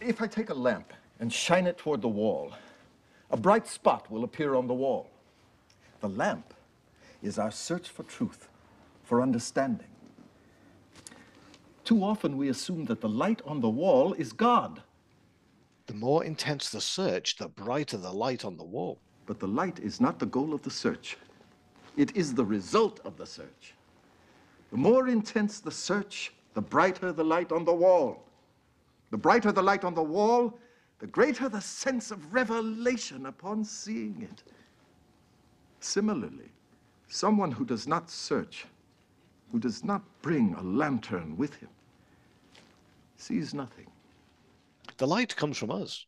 If 0.00 0.22
I 0.22 0.26
take 0.26 0.50
a 0.50 0.54
lamp 0.54 0.92
and 1.18 1.32
shine 1.32 1.66
it 1.66 1.78
toward 1.78 2.02
the 2.02 2.08
wall, 2.08 2.52
a 3.30 3.36
bright 3.36 3.66
spot 3.66 4.10
will 4.10 4.24
appear 4.24 4.54
on 4.54 4.66
the 4.66 4.74
wall. 4.74 5.10
The 6.00 6.08
lamp 6.08 6.54
is 7.22 7.38
our 7.38 7.50
search 7.50 7.88
for 7.88 8.04
truth, 8.04 8.48
for 9.02 9.20
understanding. 9.20 9.88
Too 11.84 12.04
often 12.04 12.36
we 12.36 12.48
assume 12.48 12.84
that 12.84 13.00
the 13.00 13.08
light 13.08 13.42
on 13.44 13.60
the 13.60 13.68
wall 13.68 14.12
is 14.12 14.32
God. 14.32 14.82
The 15.86 15.94
more 15.94 16.22
intense 16.22 16.70
the 16.70 16.80
search, 16.80 17.36
the 17.36 17.48
brighter 17.48 17.96
the 17.96 18.12
light 18.12 18.44
on 18.44 18.56
the 18.56 18.64
wall. 18.64 18.98
But 19.26 19.40
the 19.40 19.48
light 19.48 19.80
is 19.80 20.00
not 20.00 20.18
the 20.18 20.26
goal 20.26 20.54
of 20.54 20.62
the 20.62 20.70
search, 20.70 21.16
it 21.96 22.16
is 22.16 22.34
the 22.34 22.44
result 22.44 23.00
of 23.04 23.16
the 23.16 23.26
search. 23.26 23.74
The 24.70 24.76
more 24.76 25.08
intense 25.08 25.60
the 25.60 25.70
search, 25.70 26.32
the 26.54 26.60
brighter 26.60 27.10
the 27.10 27.24
light 27.24 27.50
on 27.50 27.64
the 27.64 27.74
wall. 27.74 28.22
The 29.10 29.16
brighter 29.16 29.52
the 29.52 29.62
light 29.62 29.84
on 29.84 29.94
the 29.94 30.02
wall, 30.02 30.58
the 30.98 31.06
greater 31.06 31.48
the 31.48 31.60
sense 31.60 32.10
of 32.10 32.32
revelation 32.34 33.26
upon 33.26 33.64
seeing 33.64 34.22
it. 34.22 34.42
Similarly, 35.80 36.50
someone 37.08 37.52
who 37.52 37.64
does 37.64 37.86
not 37.86 38.10
search, 38.10 38.66
who 39.52 39.58
does 39.58 39.84
not 39.84 40.02
bring 40.22 40.54
a 40.54 40.62
lantern 40.62 41.36
with 41.36 41.54
him, 41.54 41.70
sees 43.16 43.54
nothing. 43.54 43.86
The 44.98 45.06
light 45.06 45.34
comes 45.36 45.56
from 45.56 45.70
us. 45.70 46.06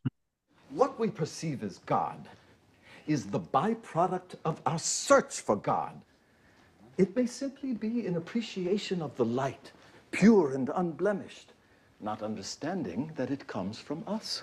What 0.71 0.99
we 0.99 1.09
perceive 1.11 1.63
as 1.63 1.79
God 1.87 2.29
is 3.07 3.27
the 3.27 3.41
byproduct 3.41 4.35
of 4.45 4.61
our 4.67 4.79
search 4.79 5.41
for 5.41 5.57
God. 5.57 6.01
It 6.99 7.17
may 7.17 7.27
simply 7.27 7.73
be 7.73 8.07
an 8.07 8.17
appreciation 8.17 9.01
of 9.01 9.17
the 9.17 9.25
light, 9.25 9.73
pure 10.11 10.55
and 10.55 10.71
unblemished, 10.75 11.53
not 12.01 12.23
understanding 12.23 13.13
that 13.17 13.31
it 13.31 13.47
comes 13.47 13.79
from 13.79 14.03
us. 14.07 14.43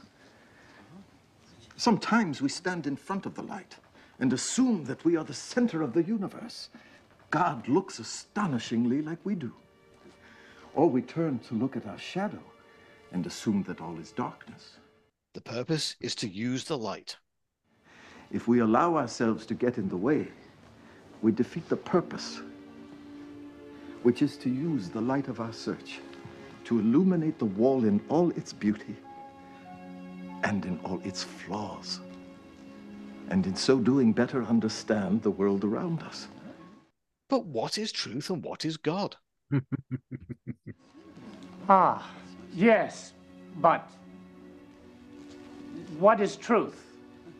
Sometimes 1.76 2.41
we 2.41 2.50
stand 2.50 2.88
in 2.88 2.96
front 2.96 3.26
of 3.26 3.36
the 3.36 3.43
light 3.43 3.76
and 4.20 4.34
assume 4.34 4.86
that 4.86 5.04
we 5.06 5.15
are 5.15 5.24
the 5.24 5.34
center 5.34 5.82
of 5.82 5.93
the 5.93 6.04
universe. 6.04 6.70
God 7.30 7.67
looks 7.67 8.00
astonishingly 8.00 9.02
like 9.02 9.20
we 9.24 9.36
do. 9.36 9.54
Or 10.74 10.89
we 10.89 11.02
turn 11.02 11.39
to 11.39 11.56
look 11.56 11.76
at 11.76 11.88
our 11.88 11.98
shadow 11.98 12.41
and 13.12 13.26
assume 13.26 13.63
that 13.63 13.82
all 13.82 13.98
is 14.00 14.12
darkness. 14.12 14.78
The 15.34 15.41
purpose 15.41 15.96
is 16.00 16.15
to 16.15 16.28
use 16.28 16.63
the 16.63 16.78
light. 16.78 17.17
If 18.32 18.48
we 18.48 18.60
allow 18.60 18.96
ourselves 18.96 19.46
to 19.48 19.54
get 19.54 19.78
in 19.78 19.88
the 19.88 19.98
way, 19.98 20.28
we 21.22 21.32
defeat 21.32 21.70
the 21.70 21.78
purpose, 21.78 22.41
which 24.04 24.22
is 24.22 24.38
to 24.38 24.50
use 24.50 24.89
the 24.89 25.02
light 25.02 25.28
of 25.28 25.39
our 25.39 25.54
search 25.54 26.00
to 26.67 26.80
illuminate 26.80 27.39
the 27.39 27.45
wall 27.45 27.86
in 27.86 28.01
all 28.10 28.30
its 28.32 28.51
beauty 28.51 28.97
and 30.43 30.65
in 30.65 30.77
all 30.84 30.99
its 31.06 31.23
flaws. 31.23 32.01
And 33.30 33.47
in 33.47 33.56
so 33.56 33.80
doing, 33.80 34.12
better 34.12 34.43
understand 34.43 35.23
the 35.23 35.32
world 35.32 35.63
around 35.63 36.03
us. 36.03 36.27
But 37.30 37.45
what 37.45 37.77
is 37.77 37.93
truth 37.93 38.30
and 38.30 38.43
what 38.43 38.65
is 38.65 38.75
God? 38.77 39.15
Ah, 41.69 42.10
yes, 42.56 43.12
but 43.58 43.91
what 45.99 46.21
is 46.21 46.38
truth? 46.38 46.82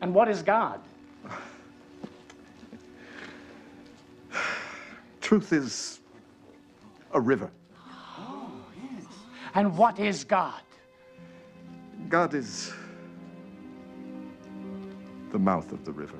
And 0.02 0.14
what 0.14 0.28
is 0.28 0.42
God? 0.42 0.80
Truth 5.22 5.54
is 5.54 6.00
a 7.14 7.20
river. 7.20 7.50
And 9.54 9.76
what 9.76 9.98
is 9.98 10.24
God? 10.24 10.60
God 12.08 12.34
is 12.34 12.72
the 15.30 15.38
mouth 15.38 15.72
of 15.72 15.84
the 15.84 15.92
river. 15.92 16.18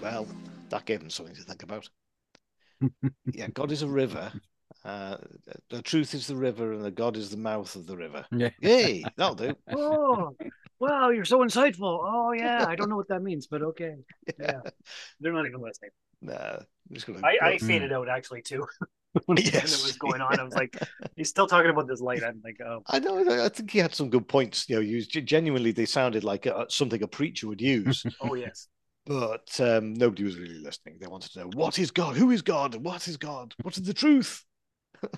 Well, 0.00 0.26
that 0.70 0.84
gave 0.84 1.02
him 1.02 1.10
something 1.10 1.34
to 1.34 1.42
think 1.42 1.62
about. 1.62 1.88
yeah, 3.32 3.48
God 3.48 3.72
is 3.72 3.82
a 3.82 3.88
river. 3.88 4.32
Uh, 4.84 5.16
the 5.70 5.82
truth 5.82 6.14
is 6.14 6.26
the 6.28 6.36
river, 6.36 6.72
and 6.72 6.84
the 6.84 6.90
God 6.90 7.16
is 7.16 7.30
the 7.30 7.36
mouth 7.36 7.74
of 7.74 7.86
the 7.86 7.96
river. 7.96 8.24
Yeah. 8.32 8.50
Yay! 8.60 9.04
That'll 9.16 9.34
do. 9.34 9.54
Oh, 9.74 10.36
wow, 10.78 11.10
you're 11.10 11.24
so 11.24 11.40
insightful. 11.40 12.00
Oh 12.04 12.32
yeah, 12.32 12.64
I 12.68 12.76
don't 12.76 12.88
know 12.88 12.96
what 12.96 13.08
that 13.08 13.22
means, 13.22 13.48
but 13.48 13.62
okay. 13.62 13.96
Yeah, 14.38 14.60
they're 15.20 15.32
not 15.32 15.46
even 15.46 15.60
listening. 15.60 15.90
Nah, 16.22 16.58
I'm 16.58 16.66
just 16.92 17.06
gonna. 17.06 17.20
I, 17.24 17.36
I 17.42 17.58
go- 17.58 17.66
faded 17.66 17.92
out 17.92 18.08
actually 18.08 18.42
too 18.42 18.66
when, 19.26 19.38
it 19.38 19.52
was 19.54 19.96
going 19.98 20.20
on. 20.20 20.38
I 20.38 20.42
was 20.42 20.54
like, 20.54 20.76
he's 21.16 21.28
still 21.28 21.46
talking 21.46 21.70
about 21.70 21.88
this 21.88 22.00
light. 22.00 22.22
I'm 22.22 22.40
like, 22.44 22.58
oh, 22.64 22.82
I 22.86 22.98
know. 22.98 23.18
I- 23.44 23.48
think 23.48 23.70
he 23.70 23.78
had 23.78 23.94
some 23.94 24.10
good 24.10 24.28
points. 24.28 24.68
You 24.68 24.76
know, 24.76 24.80
used 24.82 25.12
genuinely. 25.26 25.72
They 25.72 25.86
sounded 25.86 26.24
like 26.24 26.46
uh, 26.46 26.66
something 26.68 27.02
a 27.02 27.08
preacher 27.08 27.48
would 27.48 27.60
use. 27.60 28.04
oh 28.20 28.34
yes. 28.34 28.68
but 29.06 29.48
um, 29.60 29.94
nobody 29.94 30.24
was 30.24 30.38
really 30.38 30.58
listening. 30.58 30.98
They 31.00 31.06
wanted 31.06 31.32
to 31.32 31.40
know 31.40 31.50
what 31.54 31.78
is 31.78 31.90
God, 31.90 32.16
who 32.16 32.30
is 32.30 32.42
God, 32.42 32.74
what 32.76 33.08
is 33.08 33.16
God, 33.16 33.54
what 33.62 33.76
is 33.76 33.82
the 33.84 33.94
truth, 33.94 34.44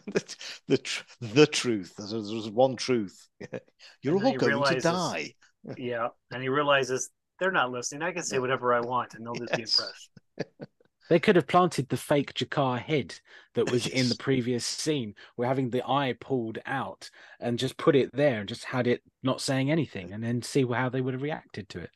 the 0.07 0.37
the, 0.69 0.79
tr- 0.79 1.03
the 1.21 1.47
truth. 1.47 1.95
There's, 1.97 2.11
there's 2.13 2.49
one 2.51 2.77
truth. 2.77 3.29
You're 4.03 4.17
And 4.17 4.25
all 4.27 4.35
going 4.35 4.53
realizes- 4.53 4.83
to 4.85 4.89
die. 4.91 5.35
Yeah, 5.77 6.09
and 6.33 6.43
he 6.43 6.49
realizes 6.49 7.11
they're 7.39 7.51
not 7.53 7.71
listening. 7.71 8.03
I 8.03 8.13
can 8.13 8.23
say 8.23 8.39
whatever 8.39 8.73
I 8.73 8.81
want, 8.81 9.15
and 9.15 9.27
they'll 9.27 9.35
just 9.35 9.53
be 9.53 9.63
impressed. 9.63 10.11
They 11.11 11.19
could 11.19 11.37
have 11.37 11.47
planted 11.49 11.89
the 11.91 11.97
fake 11.99 12.33
G'Kar 12.35 12.79
head 12.81 13.21
that 13.55 13.67
was 13.69 13.87
in 13.87 14.09
the 14.09 14.15
previous 14.25 14.65
scene. 14.65 15.15
We're 15.37 15.47
having 15.47 15.69
the 15.69 15.87
eye 15.87 16.15
pulled 16.19 16.59
out 16.65 17.11
and 17.41 17.59
just 17.59 17.77
put 17.77 17.97
it 17.97 18.11
there 18.15 18.41
and 18.41 18.49
just 18.49 18.65
had 18.65 18.87
it 18.87 19.03
not 19.23 19.43
saying 19.43 19.71
anything 19.71 20.13
and 20.13 20.25
then 20.25 20.41
see 20.41 20.65
how 20.65 20.89
they 20.89 21.03
would 21.03 21.15
have 21.15 21.23
reacted 21.23 21.69
to 21.71 21.81
it. 21.81 21.91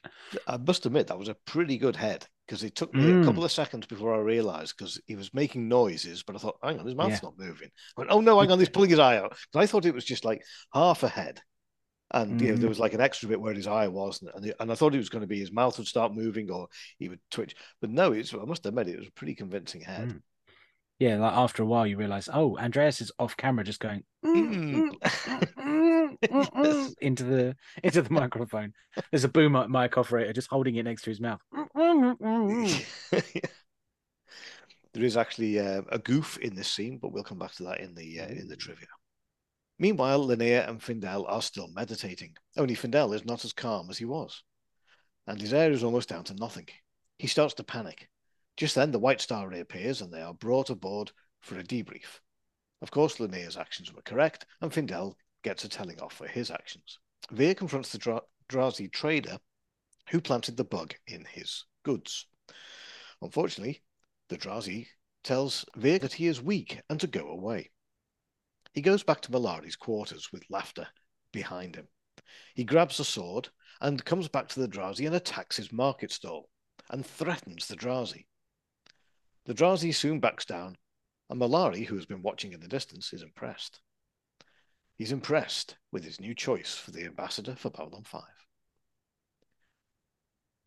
I 0.46 0.56
must 0.56 0.84
admit 0.84 1.06
that 1.06 1.18
was 1.18 1.28
a 1.28 1.36
pretty 1.46 1.78
good 1.78 1.96
head 1.96 2.26
because 2.46 2.64
it 2.64 2.74
took 2.74 2.92
me 2.92 3.04
a 3.08 3.14
Mm. 3.14 3.24
couple 3.24 3.44
of 3.44 3.52
seconds 3.52 3.86
before 3.86 4.14
I 4.14 4.18
realised 4.18 4.74
because 4.76 5.00
he 5.06 5.16
was 5.16 5.32
making 5.32 5.68
noises, 5.68 6.22
but 6.22 6.36
I 6.36 6.40
thought, 6.40 6.58
hang 6.62 6.78
on, 6.78 6.84
his 6.84 6.94
mouth's 6.94 7.22
Yeah. 7.22 7.28
not 7.28 7.38
moving. 7.38 7.70
I 7.96 8.00
went, 8.00 8.10
oh 8.10 8.20
no, 8.20 8.38
hang 8.40 8.50
on, 8.50 8.58
he's 8.58 8.68
pulling 8.68 8.90
his 8.90 8.98
eye 8.98 9.16
out. 9.16 9.36
I 9.54 9.66
thought 9.66 9.86
it 9.86 9.94
was 9.94 10.04
just 10.04 10.24
like 10.24 10.42
half 10.74 11.02
a 11.02 11.08
head. 11.08 11.40
And 12.14 12.40
you 12.40 12.48
know, 12.48 12.54
there 12.54 12.66
Mhm. 12.66 12.68
was 12.68 12.78
like 12.78 12.94
an 12.94 13.00
extra 13.00 13.28
bit 13.28 13.40
where 13.40 13.52
his 13.52 13.66
eye 13.66 13.88
was, 13.88 14.22
and, 14.22 14.54
and 14.60 14.70
I 14.70 14.74
thought 14.76 14.94
it 14.94 14.98
was 14.98 15.08
going 15.08 15.22
to 15.22 15.26
be 15.26 15.40
his 15.40 15.52
mouth 15.52 15.76
would 15.78 15.88
start 15.88 16.14
moving 16.14 16.48
or 16.48 16.68
he 16.96 17.08
would 17.08 17.18
twitch. 17.30 17.56
But 17.80 17.90
no, 17.90 18.12
it's 18.12 18.32
I 18.32 18.44
must 18.44 18.64
admit 18.64 18.88
it 18.88 18.98
was 18.98 19.08
a 19.08 19.12
pretty 19.12 19.34
convincing 19.34 19.80
head. 19.80 20.10
Mm. 20.10 20.22
Yeah, 21.00 21.16
like 21.16 21.34
after 21.34 21.64
a 21.64 21.66
while 21.66 21.88
you 21.88 21.96
realize, 21.96 22.28
oh, 22.32 22.56
Andreas 22.56 23.00
is 23.00 23.10
off 23.18 23.36
camera 23.36 23.64
just 23.64 23.80
going 23.80 24.04
Mm. 24.24 24.94
into 27.00 27.24
the 27.24 27.56
into 27.82 28.02
the 28.02 28.12
microphone. 28.12 28.72
There's 29.10 29.24
a 29.24 29.28
boom 29.28 29.52
mic 29.70 29.98
operator 29.98 30.32
just 30.32 30.48
holding 30.48 30.76
it 30.76 30.84
next 30.84 31.02
to 31.02 31.10
his 31.10 31.20
mouth. 31.20 31.40
There 34.92 35.02
is 35.02 35.16
actually 35.16 35.58
uh, 35.58 35.82
a 35.88 35.98
goof 35.98 36.38
in 36.38 36.54
this 36.54 36.70
scene, 36.70 36.98
but 36.98 37.12
we'll 37.12 37.24
come 37.24 37.40
back 37.40 37.52
to 37.54 37.64
that 37.64 37.80
in 37.80 37.96
the 37.96 38.20
uh, 38.20 38.28
in 38.28 38.46
the 38.46 38.56
trivia. 38.56 38.86
Meanwhile, 39.84 40.24
Lennier 40.24 40.66
and 40.66 40.80
Findel 40.80 41.26
are 41.28 41.42
still 41.42 41.68
meditating. 41.68 42.38
Only 42.56 42.74
Findel 42.74 43.14
is 43.14 43.26
not 43.26 43.44
as 43.44 43.52
calm 43.52 43.90
as 43.90 43.98
he 43.98 44.06
was, 44.06 44.42
and 45.26 45.38
his 45.38 45.52
air 45.52 45.70
is 45.70 45.84
almost 45.84 46.08
down 46.08 46.24
to 46.24 46.34
nothing. 46.36 46.68
He 47.18 47.26
starts 47.26 47.52
to 47.56 47.64
panic. 47.64 48.08
Just 48.56 48.74
then, 48.76 48.92
the 48.92 48.98
White 48.98 49.20
Star 49.20 49.46
reappears, 49.46 50.00
and 50.00 50.10
they 50.10 50.22
are 50.22 50.32
brought 50.32 50.70
aboard 50.70 51.12
for 51.42 51.58
a 51.58 51.62
debrief. 51.62 52.20
Of 52.80 52.92
course, 52.92 53.20
Lennier's 53.20 53.58
actions 53.58 53.92
were 53.92 54.00
correct, 54.00 54.46
and 54.62 54.72
Findel 54.72 55.16
gets 55.42 55.64
a 55.64 55.68
telling 55.68 56.00
off 56.00 56.14
for 56.14 56.28
his 56.28 56.50
actions. 56.50 56.98
Vir 57.30 57.52
confronts 57.52 57.92
the 57.92 57.98
Dra- 57.98 58.22
Drazi 58.48 58.90
trader 58.90 59.38
who 60.08 60.22
planted 60.22 60.56
the 60.56 60.64
bug 60.64 60.94
in 61.06 61.26
his 61.26 61.66
goods. 61.82 62.26
Unfortunately, 63.20 63.82
the 64.30 64.38
Drazi 64.38 64.86
tells 65.24 65.66
Vir 65.76 65.98
that 65.98 66.14
he 66.14 66.26
is 66.26 66.40
weak 66.40 66.80
and 66.88 66.98
to 67.00 67.06
go 67.06 67.28
away. 67.28 67.70
He 68.74 68.82
goes 68.82 69.04
back 69.04 69.20
to 69.20 69.30
Mollari's 69.30 69.76
quarters 69.76 70.32
with 70.32 70.50
laughter 70.50 70.88
behind 71.32 71.76
him. 71.76 71.86
He 72.56 72.64
grabs 72.64 72.98
a 72.98 73.04
sword 73.04 73.48
and 73.80 74.04
comes 74.04 74.26
back 74.26 74.48
to 74.48 74.60
the 74.60 74.68
Drazi 74.68 75.06
and 75.06 75.14
attacks 75.14 75.56
his 75.56 75.72
market 75.72 76.10
stall 76.10 76.50
and 76.90 77.06
threatens 77.06 77.68
the 77.68 77.76
Drazi. 77.76 78.26
The 79.44 79.54
Drazi 79.54 79.94
soon 79.94 80.18
backs 80.18 80.44
down, 80.44 80.76
and 81.30 81.40
Mollari, 81.40 81.86
who 81.86 81.94
has 81.94 82.04
been 82.04 82.22
watching 82.22 82.52
in 82.52 82.60
the 82.60 82.68
distance, 82.68 83.12
is 83.12 83.22
impressed. 83.22 83.80
He's 84.96 85.12
impressed 85.12 85.76
with 85.92 86.02
his 86.02 86.20
new 86.20 86.34
choice 86.34 86.74
for 86.74 86.90
the 86.90 87.04
ambassador 87.04 87.54
for 87.54 87.70
Babylon 87.70 88.02
5. 88.02 88.22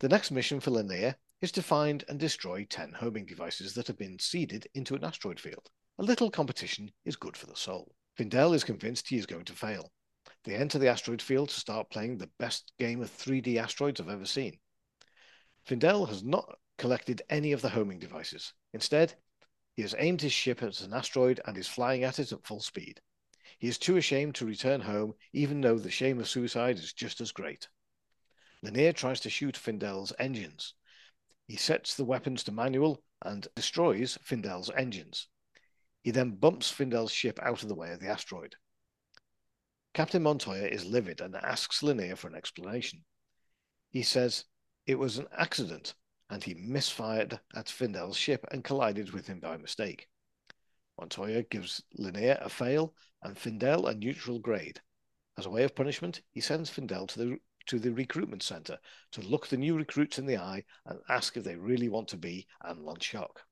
The 0.00 0.08
next 0.08 0.30
mission 0.30 0.60
for 0.60 0.70
Lennier 0.70 1.16
is 1.42 1.52
to 1.52 1.62
find 1.62 2.04
and 2.08 2.18
destroy 2.18 2.64
10 2.64 2.92
homing 2.92 3.26
devices 3.26 3.74
that 3.74 3.86
have 3.86 3.98
been 3.98 4.18
seeded 4.18 4.66
into 4.74 4.94
an 4.94 5.04
asteroid 5.04 5.40
field. 5.40 5.70
A 6.00 6.04
little 6.04 6.30
competition 6.30 6.92
is 7.04 7.16
good 7.16 7.36
for 7.36 7.46
the 7.46 7.56
soul. 7.56 7.92
Findel 8.16 8.54
is 8.54 8.62
convinced 8.62 9.08
he 9.08 9.18
is 9.18 9.26
going 9.26 9.44
to 9.46 9.52
fail. 9.52 9.90
They 10.44 10.54
enter 10.54 10.78
the 10.78 10.86
asteroid 10.86 11.20
field 11.20 11.48
to 11.48 11.58
start 11.58 11.90
playing 11.90 12.18
the 12.18 12.30
best 12.38 12.72
game 12.78 13.02
of 13.02 13.10
3D 13.10 13.56
asteroids 13.56 14.00
I've 14.00 14.08
ever 14.08 14.24
seen. 14.24 14.60
Findel 15.66 16.08
has 16.08 16.22
not 16.22 16.56
collected 16.76 17.22
any 17.28 17.50
of 17.50 17.62
the 17.62 17.70
homing 17.70 17.98
devices. 17.98 18.54
Instead, 18.72 19.16
he 19.74 19.82
has 19.82 19.96
aimed 19.98 20.20
his 20.20 20.32
ship 20.32 20.62
at 20.62 20.80
an 20.82 20.92
asteroid 20.94 21.40
and 21.44 21.58
is 21.58 21.66
flying 21.66 22.04
at 22.04 22.20
it 22.20 22.30
at 22.30 22.46
full 22.46 22.60
speed. 22.60 23.00
He 23.58 23.66
is 23.66 23.76
too 23.76 23.96
ashamed 23.96 24.36
to 24.36 24.46
return 24.46 24.82
home, 24.82 25.14
even 25.32 25.60
though 25.60 25.78
the 25.78 25.90
shame 25.90 26.20
of 26.20 26.28
suicide 26.28 26.76
is 26.76 26.92
just 26.92 27.20
as 27.20 27.32
great. 27.32 27.68
Lennier 28.62 28.92
tries 28.92 29.18
to 29.20 29.30
shoot 29.30 29.56
Findel's 29.56 30.12
engines. 30.20 30.74
He 31.48 31.56
sets 31.56 31.96
the 31.96 32.04
weapons 32.04 32.44
to 32.44 32.52
manual 32.52 33.02
and 33.22 33.48
destroys 33.56 34.16
Findel's 34.18 34.70
engines. 34.76 35.26
He 36.08 36.12
then 36.12 36.36
bumps 36.36 36.72
Findel's 36.72 37.12
ship 37.12 37.38
out 37.42 37.62
of 37.62 37.68
the 37.68 37.74
way 37.74 37.92
of 37.92 38.00
the 38.00 38.08
asteroid. 38.08 38.56
Captain 39.92 40.22
Montoya 40.22 40.66
is 40.66 40.86
livid 40.86 41.20
and 41.20 41.36
asks 41.36 41.82
Lennier 41.82 42.16
for 42.16 42.28
an 42.28 42.34
explanation. 42.34 43.04
He 43.90 44.02
says 44.02 44.46
it 44.86 44.98
was 44.98 45.18
an 45.18 45.26
accident 45.36 45.92
and 46.30 46.42
he 46.42 46.54
misfired 46.54 47.38
at 47.54 47.66
Findel's 47.66 48.16
ship 48.16 48.46
and 48.50 48.64
collided 48.64 49.12
with 49.12 49.26
him 49.26 49.38
by 49.38 49.58
mistake. 49.58 50.08
Montoya 50.98 51.42
gives 51.42 51.82
Lennier 51.98 52.38
a 52.40 52.48
fail 52.48 52.94
and 53.22 53.36
Findel 53.36 53.90
a 53.90 53.94
neutral 53.94 54.38
grade. 54.38 54.80
As 55.36 55.44
a 55.44 55.50
way 55.50 55.64
of 55.64 55.76
punishment, 55.76 56.22
he 56.30 56.40
sends 56.40 56.70
Findel 56.70 57.06
to 57.08 57.18
the 57.18 57.38
to 57.66 57.78
the 57.78 57.92
recruitment 57.92 58.42
center 58.42 58.78
to 59.12 59.20
look 59.20 59.48
the 59.48 59.58
new 59.58 59.76
recruits 59.76 60.18
in 60.18 60.24
the 60.24 60.38
eye 60.38 60.64
and 60.86 61.00
ask 61.10 61.36
if 61.36 61.44
they 61.44 61.56
really 61.56 61.90
want 61.90 62.08
to 62.08 62.16
be 62.16 62.46
Anla'shok. 62.64 63.44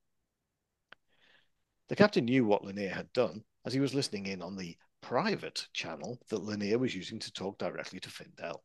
The 1.89 1.95
captain 1.95 2.25
knew 2.25 2.45
what 2.45 2.63
Lennier 2.63 2.93
had 2.93 3.11
done 3.13 3.43
as 3.65 3.73
he 3.73 3.79
was 3.79 3.93
listening 3.93 4.25
in 4.25 4.41
on 4.41 4.57
the 4.57 4.77
private 5.01 5.67
channel 5.73 6.19
that 6.29 6.43
Lennier 6.43 6.77
was 6.77 6.95
using 6.95 7.19
to 7.19 7.31
talk 7.31 7.57
directly 7.57 7.99
to 8.01 8.09
Findel. 8.09 8.61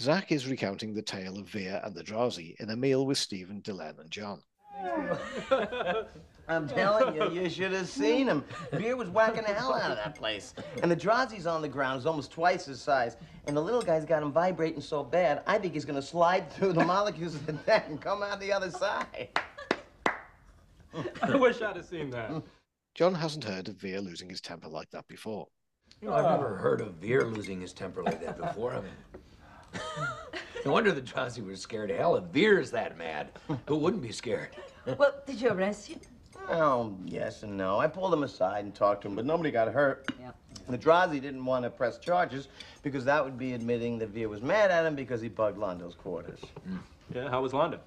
Zack 0.00 0.32
is 0.32 0.48
recounting 0.48 0.94
the 0.94 1.02
tale 1.02 1.38
of 1.38 1.48
Vir 1.48 1.80
and 1.84 1.94
the 1.94 2.02
Drazi 2.02 2.56
in 2.58 2.70
a 2.70 2.76
meal 2.76 3.06
with 3.06 3.18
Stephen, 3.18 3.62
Delenn, 3.62 4.00
and 4.00 4.10
John. 4.10 4.42
I'm 6.48 6.68
telling 6.68 7.14
you, 7.14 7.30
you 7.30 7.48
should 7.48 7.70
have 7.70 7.88
seen 7.88 8.26
him. 8.26 8.42
Vir 8.72 8.96
was 8.96 9.08
whacking 9.10 9.44
the 9.44 9.54
hell 9.54 9.74
out 9.74 9.92
of 9.92 9.96
that 9.96 10.16
place. 10.16 10.54
And 10.82 10.90
the 10.90 10.96
Drazi's 10.96 11.46
on 11.46 11.62
the 11.62 11.68
ground 11.68 12.00
is 12.00 12.06
almost 12.06 12.32
twice 12.32 12.64
his 12.64 12.80
size. 12.80 13.16
And 13.46 13.56
the 13.56 13.60
little 13.60 13.82
guy's 13.82 14.04
got 14.04 14.24
him 14.24 14.32
vibrating 14.32 14.80
so 14.80 15.04
bad, 15.04 15.42
I 15.46 15.58
think 15.58 15.74
he's 15.74 15.84
gonna 15.84 16.02
slide 16.02 16.50
through 16.52 16.72
the 16.72 16.84
molecules 16.84 17.36
of 17.36 17.46
the 17.46 17.52
deck 17.52 17.86
and 17.88 18.00
come 18.00 18.24
out 18.24 18.40
the 18.40 18.52
other 18.52 18.72
side. 18.72 19.28
I 21.22 21.36
wish 21.36 21.60
I'd 21.62 21.76
have 21.76 21.84
seen 21.86 22.10
that. 22.10 22.42
John 22.94 23.14
hasn't 23.14 23.44
heard 23.44 23.68
of 23.68 23.76
Vir 23.76 24.00
losing 24.00 24.28
his 24.28 24.40
temper 24.40 24.68
like 24.68 24.90
that 24.90 25.08
before. 25.08 25.48
You 26.00 26.08
know, 26.08 26.14
I've 26.14 26.24
never 26.24 26.56
heard 26.56 26.80
of 26.80 26.94
Vir 26.94 27.24
losing 27.24 27.60
his 27.60 27.72
temper 27.72 28.02
like 28.02 28.20
that 28.24 28.36
before. 28.36 28.74
I 28.74 28.80
mean, 28.80 29.80
no 30.64 30.72
wonder 30.72 30.92
the 30.92 31.00
Drazi 31.00 31.44
were 31.44 31.56
scared 31.56 31.88
to 31.88 31.96
hell. 31.96 32.16
If 32.16 32.24
Vir's 32.24 32.70
that 32.72 32.98
mad, 32.98 33.30
who 33.66 33.76
wouldn't 33.76 34.02
be 34.02 34.12
scared? 34.12 34.50
Well, 34.98 35.14
did 35.26 35.40
you 35.40 35.50
arrest 35.50 35.86
him? 35.88 36.00
Oh, 36.48 36.96
yes 37.04 37.44
and 37.44 37.56
no. 37.56 37.78
I 37.78 37.86
pulled 37.86 38.12
him 38.12 38.24
aside 38.24 38.64
and 38.64 38.74
talked 38.74 39.02
to 39.02 39.08
him, 39.08 39.14
but 39.14 39.24
nobody 39.24 39.50
got 39.50 39.72
hurt. 39.72 40.10
Yeah. 40.20 40.32
The 40.68 40.78
Drazi 40.78 41.20
didn't 41.20 41.44
want 41.44 41.64
to 41.64 41.70
press 41.70 41.98
charges 41.98 42.48
because 42.82 43.04
that 43.04 43.24
would 43.24 43.38
be 43.38 43.52
admitting 43.54 43.98
that 43.98 44.10
Vir 44.10 44.28
was 44.28 44.42
mad 44.42 44.70
at 44.70 44.84
him 44.84 44.94
because 44.94 45.20
he 45.20 45.28
bugged 45.28 45.58
Londo's 45.58 45.94
quarters. 45.94 46.40
Yeah, 47.14 47.28
how 47.28 47.42
was 47.42 47.52
Londo? 47.52 47.78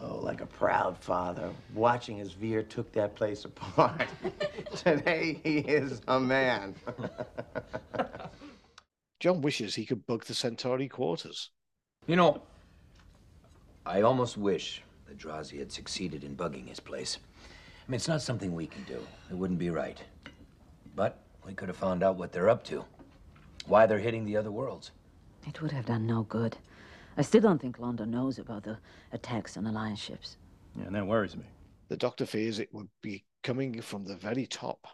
Oh, 0.00 0.16
like 0.16 0.40
a 0.40 0.46
proud 0.46 0.98
father, 0.98 1.50
watching 1.74 2.20
as 2.20 2.32
Vir 2.32 2.62
took 2.62 2.90
that 2.92 3.14
place 3.14 3.44
apart. 3.44 4.08
Today, 4.76 5.40
he 5.44 5.58
is 5.58 6.00
a 6.08 6.18
man. 6.18 6.74
John 9.20 9.42
wishes 9.42 9.74
he 9.74 9.86
could 9.86 10.06
bug 10.06 10.24
the 10.24 10.34
Centauri 10.34 10.88
quarters. 10.88 11.50
You 12.06 12.16
know, 12.16 12.42
I 13.86 14.02
almost 14.02 14.36
wish 14.36 14.82
the 15.06 15.14
Drazi 15.14 15.58
had 15.58 15.70
succeeded 15.70 16.24
in 16.24 16.36
bugging 16.36 16.68
his 16.68 16.80
place. 16.80 17.18
I 17.44 17.90
mean, 17.90 17.96
it's 17.96 18.08
not 18.08 18.22
something 18.22 18.54
we 18.54 18.66
can 18.66 18.82
do. 18.84 18.98
It 19.30 19.36
wouldn't 19.36 19.58
be 19.58 19.70
right. 19.70 20.02
But 20.96 21.18
we 21.46 21.52
could 21.52 21.68
have 21.68 21.76
found 21.76 22.02
out 22.02 22.16
what 22.16 22.32
they're 22.32 22.48
up 22.48 22.64
to, 22.64 22.84
why 23.66 23.86
they're 23.86 23.98
hitting 23.98 24.24
the 24.24 24.36
other 24.36 24.50
worlds. 24.50 24.90
It 25.46 25.60
would 25.60 25.72
have 25.72 25.86
done 25.86 26.06
no 26.06 26.22
good. 26.22 26.56
I 27.16 27.22
still 27.22 27.40
don't 27.40 27.60
think 27.60 27.78
Londo 27.78 28.06
knows 28.06 28.38
about 28.38 28.62
the 28.64 28.78
attacks 29.12 29.56
on 29.56 29.66
Alliance 29.66 29.98
ships. 30.00 30.36
Yeah, 30.76 30.86
and 30.86 30.94
that 30.94 31.06
worries 31.06 31.36
me. 31.36 31.44
The 31.88 31.96
doctor 31.96 32.24
fears 32.24 32.58
it 32.58 32.72
would 32.72 32.88
be 33.02 33.24
coming 33.42 33.80
from 33.82 34.04
the 34.04 34.16
very 34.16 34.46
top. 34.46 34.86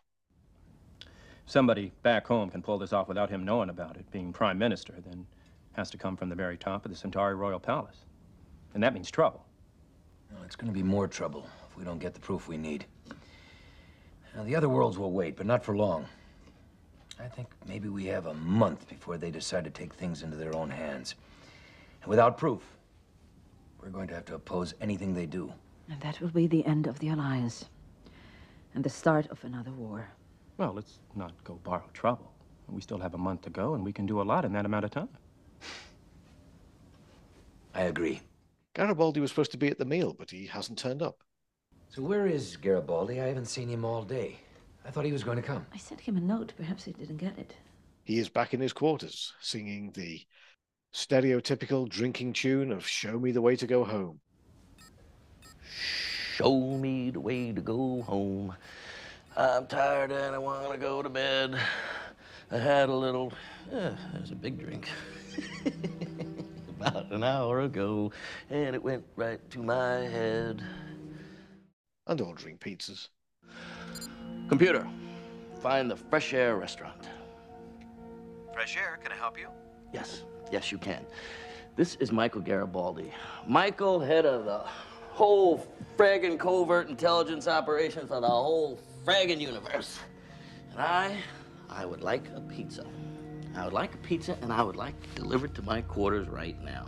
somebody 1.47 1.93
back 2.03 2.27
home 2.27 2.51
can 2.51 2.63
pull 2.63 2.79
this 2.79 2.93
off 2.93 3.09
without 3.09 3.31
him 3.31 3.45
knowing 3.45 3.71
about 3.71 3.97
it, 3.97 4.11
being 4.11 4.33
prime 4.33 4.59
minister, 4.59 4.95
then 5.07 5.27
has 5.73 5.91
to 5.91 5.97
come 5.99 6.17
from 6.17 6.29
the 6.29 6.35
very 6.35 6.57
top 6.57 6.85
of 6.85 6.91
the 6.91 6.97
Centauri 6.97 7.35
Royal 7.35 7.59
Palace. 7.59 8.05
And 8.75 8.83
that 8.83 8.93
means 8.93 9.11
trouble. 9.11 9.45
Well, 10.33 10.43
it's 10.43 10.57
going 10.57 10.67
to 10.71 10.75
be 10.75 10.83
more 10.83 11.09
trouble 11.09 11.49
if 11.71 11.77
we 11.77 11.85
don't 11.85 11.99
get 11.99 12.15
the 12.15 12.21
proof 12.21 12.49
we 12.49 12.59
need. 12.59 12.85
Now, 14.37 14.45
the 14.45 14.55
other 14.55 14.69
worlds 14.69 14.99
will 14.99 15.13
wait, 15.13 15.37
but 15.37 15.47
not 15.47 15.65
for 15.65 15.77
long. 15.77 16.07
I 17.19 17.29
think 17.29 17.49
maybe 17.67 17.89
we 17.89 18.05
have 18.07 18.27
a 18.27 18.35
month 18.35 18.89
before 18.89 19.17
they 19.17 19.31
decide 19.31 19.65
to 19.65 19.71
take 19.71 19.95
things 19.95 20.23
into 20.23 20.37
their 20.37 20.55
own 20.55 20.71
hands. 20.71 21.15
And 22.09 22.11
without 22.13 22.39
proof, 22.39 22.63
we're 23.83 23.91
going 23.91 24.09
to 24.09 24.15
have 24.15 24.25
to 24.25 24.35
oppose 24.35 24.73
anything 24.81 25.13
they 25.13 25.27
do. 25.27 25.53
And 25.91 26.01
that 26.01 26.19
will 26.23 26.31
be 26.31 26.47
the 26.47 26.65
end 26.65 26.87
of 26.87 26.99
the 27.01 27.11
Alliance. 27.11 27.67
And 28.75 28.83
the 28.83 28.89
start 28.89 29.27
of 29.27 29.45
another 29.45 29.73
war. 29.73 30.09
Well, 30.57 30.73
let's 30.73 31.01
not 31.15 31.33
go 31.45 31.61
borrow 31.63 31.85
trouble. 31.93 32.33
We 32.67 32.81
still 32.81 32.97
have 32.97 33.13
a 33.13 33.19
month 33.19 33.43
to 33.43 33.51
go, 33.51 33.75
and 33.75 33.85
we 33.85 33.93
can 33.93 34.07
do 34.07 34.23
a 34.23 34.29
lot 34.33 34.47
in 34.47 34.55
that 34.55 34.65
amount 34.65 34.87
of 34.87 34.91
time. 34.91 35.11
I 37.75 37.83
agree. 37.83 38.23
Garibaldi 38.73 39.21
was 39.21 39.31
supposed 39.31 39.53
to 39.53 39.59
be 39.59 39.69
at 39.69 39.77
the 39.77 39.85
meal, 39.85 40.17
but 40.19 40.31
he 40.31 40.47
hasn't 40.47 40.79
turned 40.79 41.03
up. 41.03 41.23
So 41.91 42.01
where 42.01 42.27
is 42.27 42.57
Garibaldi? 42.57 43.21
I 43.21 43.27
haven't 43.27 43.49
seen 43.49 43.69
him 43.69 43.85
all 43.85 44.03
day. 44.03 44.39
I 44.83 44.91
thought 44.91 45.05
he 45.05 45.13
was 45.13 45.25
going 45.25 45.37
to 45.37 45.43
come. 45.43 45.67
I 45.75 45.77
sent 45.77 46.01
him 46.01 46.17
a 46.17 46.21
note. 46.21 46.55
Perhaps 46.57 46.85
he 46.85 46.93
didn't 46.93 47.19
get 47.19 47.39
it. 47.39 47.53
He 48.05 48.19
is 48.19 48.31
back 48.31 48.55
in 48.55 48.61
his 48.61 48.73
quarters, 48.73 49.35
singing 49.43 49.91
the 49.91 50.23
stereotypical 50.99 51.89
drinking 51.89 52.33
tune 52.33 52.73
of 52.73 52.85
Show 52.85 53.21
Me 53.21 53.31
the 53.31 53.41
Way 53.41 53.55
to 53.55 53.69
Go 53.69 53.85
Home. 53.85 54.19
Show 56.35 56.59
me 56.77 57.11
the 57.11 57.21
way 57.21 57.53
to 57.53 57.61
go 57.61 58.03
home. 58.03 58.57
I'm 59.37 59.69
tired 59.69 60.11
and 60.11 60.35
I 60.35 60.39
want 60.39 60.73
to 60.73 60.77
go 60.77 61.01
to 61.01 61.09
bed. 61.09 61.57
I 62.51 62.59
had 62.59 62.89
a 62.89 62.95
little, 62.95 63.33
eh, 63.71 63.93
was 64.21 64.33
a 64.33 64.35
big 64.35 64.59
drink. 64.59 64.89
About 66.81 67.13
an 67.13 67.23
hour 67.23 67.61
ago, 67.61 68.11
and 68.51 68.75
it 68.75 68.83
went 68.83 69.05
right 69.15 69.39
to 69.51 69.63
my 69.63 70.01
head. 70.01 70.65
And 72.09 72.21
ordering 72.21 72.59
pizzas. 72.59 73.07
Computer, 74.49 74.85
find 75.63 75.89
the 75.89 75.97
Fresh 75.97 76.35
Air 76.35 76.57
restaurant. 76.57 77.09
Fresh 78.53 78.77
air, 78.77 78.99
can 79.01 79.13
I 79.13 79.17
help 79.17 79.39
you? 79.39 79.47
Yes, 79.93 80.23
yes, 80.53 80.71
you 80.71 80.79
can. 80.79 81.05
This 81.77 81.95
is 81.97 82.13
Michael 82.13 82.41
Garibaldi. 82.41 83.13
Michael, 83.47 84.01
head 84.01 84.27
of 84.27 84.45
the 84.45 84.59
whole 85.11 85.67
fragging 85.97 86.39
covert 86.39 86.89
intelligence 86.89 87.49
operation 87.49 88.07
for 88.07 88.21
the 88.21 88.29
whole 88.29 88.79
fragging 89.05 89.41
universe. 89.41 89.99
And 90.73 90.81
I, 90.81 91.17
I 91.71 91.85
would 91.87 92.03
like 92.03 92.25
a 92.35 92.41
pizza. 92.41 92.85
I 93.57 93.65
would 93.65 93.73
like 93.73 93.95
a 93.95 93.99
pizza, 93.99 94.37
and 94.43 94.53
I 94.53 94.63
would 94.63 94.77
like 94.77 94.95
it 95.03 95.15
delivered 95.15 95.55
to 95.55 95.63
my 95.63 95.81
quarters 95.83 96.29
right 96.29 96.63
now. 96.63 96.87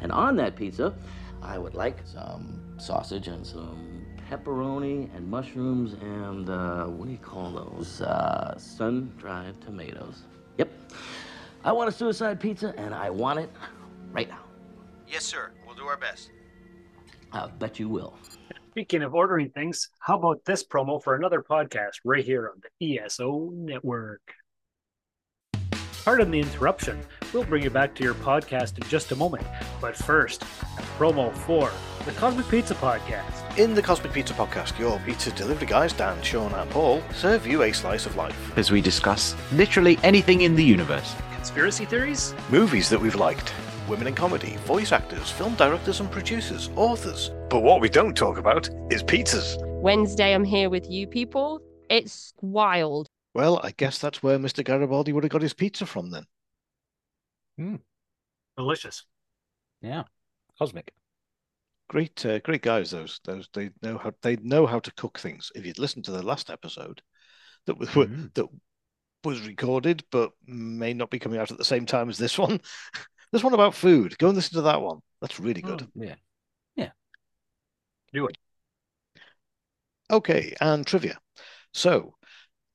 And 0.00 0.10
on 0.10 0.36
that 0.36 0.56
pizza, 0.56 0.94
I 1.42 1.56
would 1.56 1.74
like 1.74 1.98
some 2.04 2.60
sausage 2.78 3.28
and 3.28 3.46
some 3.46 4.04
pepperoni 4.30 5.14
and 5.16 5.28
mushrooms 5.28 5.94
and 5.94 6.48
uh, 6.48 6.84
what 6.86 7.06
do 7.06 7.12
you 7.12 7.18
call 7.18 7.50
those? 7.50 8.00
Uh, 8.00 8.56
sun-dried 8.58 9.60
tomatoes. 9.60 10.22
Yep. 11.60 11.66
I 11.66 11.72
want 11.72 11.88
a 11.88 11.92
suicide 11.92 12.40
pizza, 12.40 12.74
and 12.76 12.94
I 12.94 13.10
want 13.10 13.38
it 13.38 13.50
right 14.12 14.28
now. 14.28 14.40
Yes, 15.06 15.24
sir. 15.24 15.52
We'll 15.66 15.74
do 15.74 15.84
our 15.84 15.96
best. 15.96 16.30
I'll 17.32 17.48
bet 17.48 17.78
you 17.78 17.88
will. 17.88 18.14
Speaking 18.70 19.02
of 19.02 19.14
ordering 19.14 19.50
things, 19.50 19.88
how 19.98 20.16
about 20.16 20.44
this 20.46 20.64
promo 20.64 21.02
for 21.02 21.16
another 21.16 21.42
podcast 21.42 22.00
right 22.04 22.24
here 22.24 22.50
on 22.54 22.62
the 22.78 22.98
ESO 22.98 23.50
network? 23.52 24.22
Pardon 26.04 26.30
the 26.30 26.40
interruption. 26.40 26.98
We'll 27.32 27.44
bring 27.44 27.62
you 27.62 27.70
back 27.70 27.94
to 27.96 28.02
your 28.02 28.14
podcast 28.14 28.78
in 28.78 28.88
just 28.88 29.12
a 29.12 29.16
moment. 29.16 29.46
But 29.80 29.96
first, 29.96 30.42
a 30.42 30.82
promo 30.98 31.32
for 31.32 31.70
the 32.06 32.12
Cosmic 32.12 32.48
Pizza 32.48 32.74
Podcast. 32.74 33.58
In 33.58 33.74
the 33.74 33.82
Cosmic 33.82 34.12
Pizza 34.12 34.32
Podcast, 34.32 34.78
your 34.78 34.98
pizza 35.00 35.30
delivery 35.32 35.66
guys, 35.66 35.92
Dan, 35.92 36.22
Sean, 36.22 36.52
and 36.54 36.70
Paul, 36.70 37.02
serve 37.14 37.46
you 37.46 37.62
a 37.62 37.72
slice 37.72 38.06
of 38.06 38.16
life. 38.16 38.56
As 38.56 38.70
we 38.70 38.80
discuss 38.80 39.36
literally 39.52 39.98
anything 40.02 40.40
in 40.40 40.56
the 40.56 40.64
universe. 40.64 41.14
Conspiracy 41.40 41.86
theories? 41.86 42.34
Movies 42.50 42.90
that 42.90 43.00
we've 43.00 43.14
liked, 43.14 43.54
women 43.88 44.06
in 44.06 44.14
comedy, 44.14 44.58
voice 44.66 44.92
actors, 44.92 45.30
film 45.30 45.54
directors 45.54 46.00
and 46.00 46.10
producers, 46.10 46.68
authors. 46.76 47.30
But 47.48 47.60
what 47.60 47.80
we 47.80 47.88
don't 47.88 48.14
talk 48.14 48.36
about 48.36 48.68
is 48.90 49.02
pizzas. 49.02 49.56
Wednesday, 49.80 50.34
I'm 50.34 50.44
here 50.44 50.68
with 50.68 50.90
you 50.90 51.06
people. 51.06 51.62
It's 51.88 52.34
wild. 52.42 53.06
Well, 53.32 53.58
I 53.64 53.70
guess 53.70 53.98
that's 53.98 54.22
where 54.22 54.38
Mr. 54.38 54.62
Garibaldi 54.62 55.14
would 55.14 55.24
have 55.24 55.30
got 55.30 55.40
his 55.40 55.54
pizza 55.54 55.86
from 55.86 56.10
then. 56.10 56.26
Delicious. 58.58 59.06
Yeah. 59.80 60.02
Cosmic. 60.58 60.92
Great, 61.88 62.26
uh, 62.26 62.40
great 62.40 62.60
guys. 62.60 62.90
Those, 62.90 63.18
those 63.24 63.48
they 63.54 63.70
know 63.80 63.96
how 63.96 64.12
they 64.20 64.36
know 64.36 64.66
how 64.66 64.78
to 64.78 64.92
cook 64.92 65.18
things. 65.18 65.50
If 65.54 65.64
you'd 65.64 65.78
listened 65.78 66.04
to 66.04 66.12
the 66.12 66.22
last 66.22 66.50
episode, 66.50 67.00
that 67.64 67.78
was 67.78 67.88
that 67.94 68.46
was 69.24 69.46
recorded, 69.46 70.04
but 70.10 70.32
may 70.46 70.92
not 70.94 71.10
be 71.10 71.18
coming 71.18 71.38
out 71.38 71.50
at 71.50 71.58
the 71.58 71.64
same 71.64 71.86
time 71.86 72.08
as 72.08 72.18
this 72.18 72.38
one. 72.38 72.60
this 73.32 73.44
one 73.44 73.54
about 73.54 73.74
food. 73.74 74.16
Go 74.18 74.28
and 74.28 74.36
listen 74.36 74.54
to 74.54 74.62
that 74.62 74.82
one. 74.82 75.00
That's 75.20 75.40
really 75.40 75.62
good. 75.62 75.82
Oh, 75.82 75.88
yeah. 75.94 76.14
Yeah. 76.76 76.90
Do 78.12 78.26
it. 78.26 78.38
Okay, 80.10 80.54
and 80.60 80.86
trivia. 80.86 81.18
So, 81.72 82.14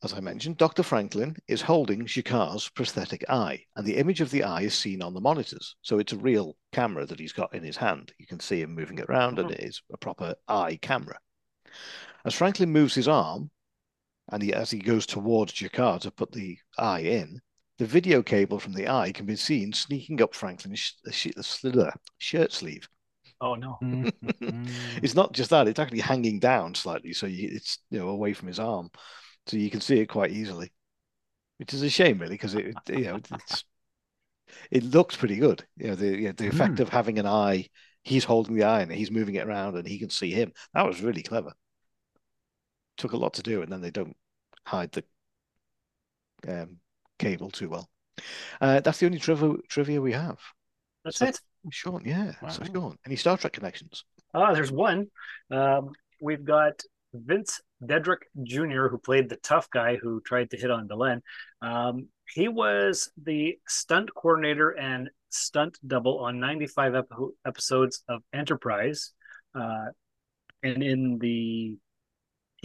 as 0.03 0.13
I 0.13 0.19
mentioned, 0.19 0.57
Dr. 0.57 0.83
Franklin 0.83 1.35
is 1.47 1.61
holding 1.61 2.05
G'Kar's 2.05 2.69
prosthetic 2.69 3.25
eye, 3.27 3.63
and 3.75 3.85
the 3.85 3.97
image 3.97 4.21
of 4.21 4.29
the 4.29 4.43
eye 4.43 4.61
is 4.61 4.73
seen 4.73 5.01
on 5.01 5.13
the 5.13 5.19
monitors. 5.19 5.75
So 5.81 5.99
it's 5.99 6.13
a 6.13 6.17
real 6.17 6.55
camera 6.71 7.05
that 7.07 7.19
he's 7.19 7.33
got 7.33 7.53
in 7.53 7.63
his 7.63 7.75
hand. 7.75 8.13
You 8.19 8.27
can 8.27 8.39
see 8.39 8.61
him 8.61 8.75
moving 8.75 8.99
it 8.99 9.09
around, 9.09 9.39
and 9.39 9.49
mm-hmm. 9.49 9.61
it 9.61 9.67
is 9.67 9.81
a 9.91 9.97
proper 9.97 10.35
eye 10.47 10.77
camera. 10.81 11.17
As 12.23 12.35
Franklin 12.35 12.71
moves 12.71 12.95
his 12.95 13.07
arm, 13.07 13.49
and 14.31 14.41
he, 14.43 14.53
as 14.53 14.71
he 14.71 14.79
goes 14.79 15.05
towards 15.05 15.53
G'Kar 15.53 15.99
to 16.01 16.11
put 16.11 16.31
the 16.31 16.57
eye 16.77 17.01
in, 17.01 17.41
the 17.77 17.85
video 17.85 18.23
cable 18.23 18.59
from 18.59 18.73
the 18.73 18.87
eye 18.87 19.11
can 19.11 19.25
be 19.25 19.35
seen 19.35 19.73
sneaking 19.73 20.21
up 20.21 20.33
Franklin's 20.33 20.79
sh- 20.79 20.93
sh- 21.11 21.27
sh- 21.41 21.65
shirt 22.17 22.51
sleeve. 22.53 22.87
Oh 23.41 23.55
no. 23.55 23.77
it's 25.01 25.15
not 25.15 25.33
just 25.33 25.49
that; 25.49 25.67
it's 25.67 25.79
actually 25.79 25.99
hanging 25.99 26.39
down 26.39 26.73
slightly, 26.73 27.13
so 27.13 27.27
you, 27.27 27.49
it's 27.51 27.79
you 27.89 27.99
know 27.99 28.09
away 28.09 28.33
from 28.33 28.47
his 28.47 28.59
arm, 28.59 28.89
so 29.47 29.57
you 29.57 29.69
can 29.69 29.81
see 29.81 29.99
it 29.99 30.07
quite 30.07 30.31
easily. 30.31 30.71
Which 31.57 31.73
is 31.73 31.81
a 31.83 31.89
shame, 31.89 32.19
really, 32.19 32.35
because 32.35 32.55
it 32.55 32.75
you 32.89 33.05
know 33.05 33.15
it's 33.15 33.63
it 34.71 34.83
looks 34.83 35.15
pretty 35.15 35.37
good. 35.37 35.65
You 35.77 35.87
know 35.87 35.95
the 35.95 36.07
you 36.07 36.27
know, 36.27 36.31
the 36.33 36.47
effect 36.47 36.75
Mm. 36.75 36.79
of 36.79 36.89
having 36.89 37.19
an 37.19 37.25
eye. 37.27 37.67
He's 38.03 38.23
holding 38.23 38.55
the 38.55 38.63
eye 38.65 38.81
and 38.81 38.91
he's 38.91 39.09
moving 39.09 39.35
it 39.35 39.47
around, 39.47 39.75
and 39.77 39.87
he 39.87 39.97
can 39.97 40.11
see 40.11 40.31
him. 40.31 40.53
That 40.73 40.85
was 40.85 41.01
really 41.01 41.23
clever. 41.23 41.53
Took 42.97 43.13
a 43.13 43.17
lot 43.17 43.33
to 43.35 43.43
do, 43.43 43.61
and 43.61 43.71
then 43.71 43.81
they 43.81 43.91
don't 43.91 44.15
hide 44.65 44.91
the 44.91 45.03
um, 46.47 46.77
cable 47.19 47.49
too 47.49 47.69
well. 47.69 47.89
Uh, 48.61 48.79
that's 48.79 48.99
the 48.99 49.05
only 49.05 49.19
trivia 49.19 49.55
trivia 49.69 50.01
we 50.01 50.13
have. 50.13 50.39
That's 51.03 51.17
So- 51.17 51.25
it. 51.27 51.39
Sean, 51.71 52.03
yeah. 52.05 52.31
So 52.49 52.61
Wow. 52.61 52.67
Sean, 52.73 52.97
any 53.07 53.15
Star 53.15 53.37
Trek 53.37 53.53
connections? 53.53 54.05
Ah, 54.35 54.53
there's 54.53 54.71
one. 54.71 55.07
Um, 55.49 55.89
we've 56.21 56.45
got 56.45 56.81
Vince 57.13 57.59
Dedrick 57.83 58.21
Jr., 58.43 58.87
who 58.87 58.99
played 58.99 59.29
the 59.29 59.37
tough 59.37 59.67
guy 59.71 59.95
who 59.95 60.21
tried 60.21 60.51
to 60.51 60.57
hit 60.57 60.69
on 60.69 60.87
Delenn. 60.87 61.21
Um, 61.63 62.09
he 62.33 62.47
was 62.49 63.09
the 63.21 63.57
stunt 63.67 64.13
coordinator 64.13 64.71
and 64.71 65.09
stunt 65.29 65.79
double 65.85 66.19
on 66.19 66.39
95 66.39 66.95
ep- 66.95 67.09
episodes 67.47 68.03
of 68.07 68.21
Enterprise. 68.31 69.13
Uh, 69.55 69.85
and 70.61 70.83
in 70.83 71.17
the 71.19 71.77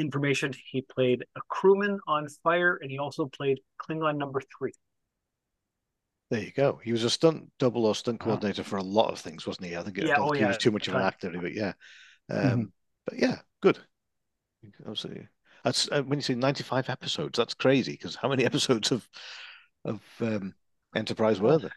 information, 0.01 0.53
he 0.71 0.83
played 0.83 1.25
a 1.37 1.41
crewman 1.49 1.99
on 2.07 2.29
Fire, 2.43 2.79
and 2.81 2.91
he 2.91 2.99
also 2.99 3.27
played 3.27 3.61
Klingon 3.81 4.17
number 4.17 4.41
three. 4.59 4.73
There 6.31 6.41
you 6.41 6.53
go. 6.53 6.81
He 6.83 6.93
was 6.93 7.03
a 7.03 7.11
stunt 7.11 7.51
double 7.59 7.87
or 7.87 7.95
stunt 7.95 8.21
coordinator 8.21 8.63
for 8.63 8.77
a 8.77 8.83
lot 8.83 9.11
of 9.11 9.19
things, 9.19 9.47
wasn't 9.47 9.67
he? 9.67 9.77
I 9.77 9.83
think, 9.83 9.99
I 9.99 10.07
Yeah, 10.07 10.17
oh, 10.19 10.31
he 10.31 10.45
was 10.45 10.59
too 10.59 10.71
much 10.71 10.87
of 10.87 10.95
an 10.95 11.03
actor, 11.03 11.33
but 11.41 11.53
yeah. 11.53 11.73
Um, 12.31 12.39
Mhm. 12.39 12.73
But 13.07 13.19
yeah, 13.19 13.39
good. 13.61 13.79
Absolutely. 14.87 15.29
That's 15.65 15.91
uh, 15.91 16.03
when 16.03 16.19
you 16.19 16.23
say 16.23 16.35
95 16.35 16.89
episodes, 16.89 17.37
that's 17.37 17.55
crazy 17.55 17.93
because 17.93 18.15
how 18.15 18.29
many 18.29 18.45
episodes 18.47 18.93
of 18.93 19.09
of 19.85 20.01
um, 20.21 20.55
Enterprise 20.95 21.41
were 21.41 21.59
there? 21.59 21.73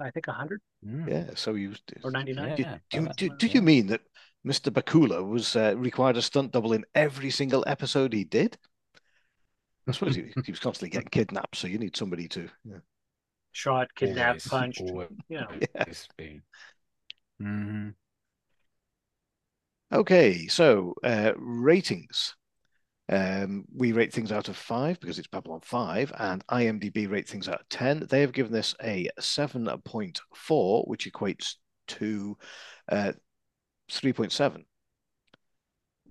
I 0.00 0.10
think 0.10 0.26
100 0.26 0.60
Yeah, 0.82 1.30
so 1.34 1.54
you 1.54 1.74
or 2.04 2.10
99. 2.10 2.56
Did, 2.56 2.66
Yeah, 2.66 2.78
do, 2.90 2.98
about 3.00 3.16
do, 3.16 3.28
do 3.30 3.46
you 3.48 3.62
mean 3.62 3.88
that 3.88 4.02
Mr. 4.44 4.70
Bakula 4.70 5.26
was 5.28 5.56
uh, 5.56 5.74
required 5.76 6.16
a 6.16 6.22
stunt 6.22 6.52
double 6.52 6.72
in 6.72 6.84
every 6.94 7.30
single 7.30 7.64
episode 7.66 8.12
he 8.12 8.24
did? 8.24 8.58
I 9.88 9.92
suppose 9.92 10.14
he, 10.16 10.32
he 10.44 10.52
was 10.52 10.60
constantly 10.60 10.90
getting 10.90 11.08
kidnapped, 11.08 11.56
so 11.56 11.66
you 11.66 11.78
need 11.78 11.96
somebody 11.96 12.28
to. 12.28 12.48
Yeah. 12.64 12.78
Shot, 13.52 13.88
kidnapped, 13.96 14.44
Always, 14.44 14.46
punched. 14.46 14.80
always. 14.82 15.08
You 15.28 15.40
know. 15.40 15.48
Yes. 15.74 16.08
Mhm. 17.40 17.94
Okay, 19.92 20.46
so 20.48 20.94
uh, 21.02 21.32
ratings. 21.36 22.34
Um, 23.10 23.64
we 23.74 23.92
rate 23.92 24.12
things 24.12 24.32
out 24.32 24.48
of 24.48 24.56
five 24.56 25.00
because 25.00 25.18
it's 25.18 25.28
Babylon 25.28 25.60
5, 25.62 26.12
and 26.18 26.46
IMDb 26.48 27.10
rate 27.10 27.26
things 27.28 27.48
out 27.48 27.60
of 27.60 27.68
10. 27.70 28.06
They 28.08 28.20
have 28.20 28.32
given 28.32 28.52
this 28.52 28.74
a 28.82 29.08
7.4, 29.18 30.86
which 30.88 31.10
equates 31.10 31.54
to 31.88 32.36
uh, 32.92 33.12
3.7, 33.90 34.64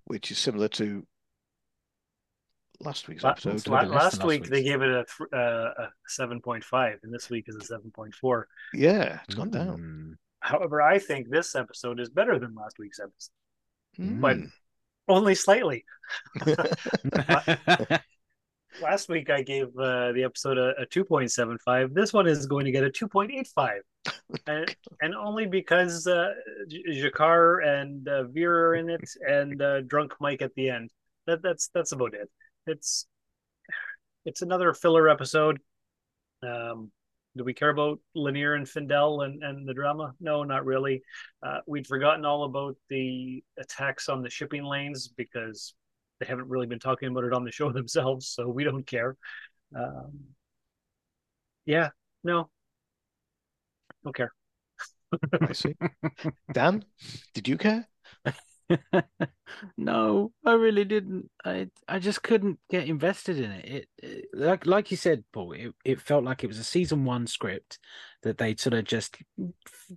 which 0.06 0.32
is 0.32 0.40
similar 0.40 0.68
to 0.70 1.06
last 2.80 3.08
week's 3.08 3.24
La- 3.24 3.32
episode. 3.32 3.68
la- 3.68 3.82
last 3.82 4.24
week 4.24 4.46
they 4.48 4.64
gave 4.64 4.82
it 4.82 4.90
a, 4.90 5.06
th- 5.06 5.30
uh, 5.34 5.70
a 5.78 5.90
seven 6.08 6.42
point 6.42 6.64
five, 6.64 7.00
and 7.04 7.14
this 7.14 7.30
week 7.30 7.46
is 7.48 7.56
a 7.56 7.62
seven 7.64 7.92
point 7.92 8.14
four. 8.16 8.48
Yeah, 8.74 9.20
it's 9.26 9.36
gone 9.36 9.50
down. 9.52 10.18
However, 10.40 10.82
I 10.82 11.00
think 11.00 11.30
this 11.30 11.56
episode 11.56 12.00
is 12.00 12.10
better 12.10 12.40
than 12.40 12.56
last 12.56 12.78
week's 12.80 13.00
episode, 13.00 13.32
Hmm. 13.98 14.22
but 14.22 14.38
only 15.08 15.36
slightly. 15.36 15.86
last 18.82 19.10
week 19.10 19.30
I 19.30 19.42
gave 19.42 19.68
uh, 19.78 20.12
the 20.12 20.24
episode 20.24 20.58
a, 20.58 20.74
a 20.82 20.86
two 20.86 21.04
point 21.04 21.32
seven 21.32 21.58
five. 21.64 21.94
This 21.94 22.14
one 22.14 22.28
is 22.28 22.46
going 22.46 22.66
to 22.66 22.72
get 22.72 22.84
a 22.84 22.92
two 22.92 23.08
point 23.08 23.32
eight 23.32 23.48
five, 23.48 23.82
and 24.48 24.76
and 25.02 25.16
only 25.16 25.46
because 25.46 26.08
uh, 26.08 26.34
G'Kar 26.70 27.66
and 27.66 28.08
uh, 28.08 28.24
Vir 28.24 28.70
are 28.70 28.76
in 28.76 28.90
it, 28.90 29.10
and 29.28 29.62
uh, 29.62 29.82
Drunk 29.82 30.14
Mike 30.20 30.42
at 30.42 30.54
the 30.56 30.70
end. 30.70 30.92
That 31.26 31.42
that's 31.42 31.70
that's 31.74 31.92
about 31.92 32.14
it. 32.14 32.30
It's 32.66 33.08
it's 34.26 34.42
another 34.42 34.74
filler 34.74 35.10
episode. 35.10 35.60
Um, 36.44 36.92
do 37.38 37.44
we 37.44 37.54
care 37.54 37.70
about 37.70 38.00
Lennier 38.16 38.56
and 38.56 38.66
Findel 38.66 39.26
and, 39.26 39.44
and 39.44 39.68
the 39.68 39.74
drama? 39.74 40.14
No, 40.20 40.44
not 40.44 40.66
really. 40.66 41.02
Uh, 41.44 41.60
we'd 41.68 41.88
forgotten 41.88 42.26
all 42.26 42.44
about 42.46 42.76
the 42.90 43.44
attacks 43.58 44.10
on 44.10 44.22
the 44.22 44.30
shipping 44.30 44.64
lanes 44.64 45.08
because 45.08 45.74
they 46.20 46.26
haven't 46.26 46.50
really 46.50 46.68
been 46.68 46.80
talking 46.80 47.10
about 47.10 47.24
it 47.24 47.34
on 47.34 47.44
the 47.44 47.52
show 47.52 47.72
themselves, 47.74 48.28
so 48.28 48.48
we 48.50 48.64
don't 48.64 48.86
care. 48.88 49.16
Um, 49.76 50.12
yeah, 51.66 51.90
no, 52.24 52.50
don't 54.04 54.16
care. 54.16 54.32
I 55.42 55.54
see. 55.54 55.76
Dan, 56.52 56.84
did 57.34 57.48
you 57.48 57.58
care? 57.58 57.88
no, 59.78 60.32
I 60.46 60.54
really 60.54 60.86
didn't. 60.86 61.30
I 61.46 61.70
I 61.88 62.00
just 62.00 62.24
couldn't 62.24 62.60
get 62.70 62.88
invested 62.88 63.40
in 63.40 63.52
it. 63.52 63.66
It, 63.66 63.88
it 64.04 64.26
like 64.34 64.66
like 64.66 64.92
you 64.92 64.98
said, 64.98 65.24
Paul. 65.32 65.54
It, 65.54 65.74
it 65.86 66.02
felt 66.02 66.24
like 66.24 66.44
it 66.44 66.48
was 66.48 66.60
a 66.60 66.64
season 66.64 67.06
one 67.06 67.28
script 67.28 67.80
that 68.24 68.38
they 68.38 68.56
sort 68.56 68.74
of 68.74 68.84
just 68.84 69.18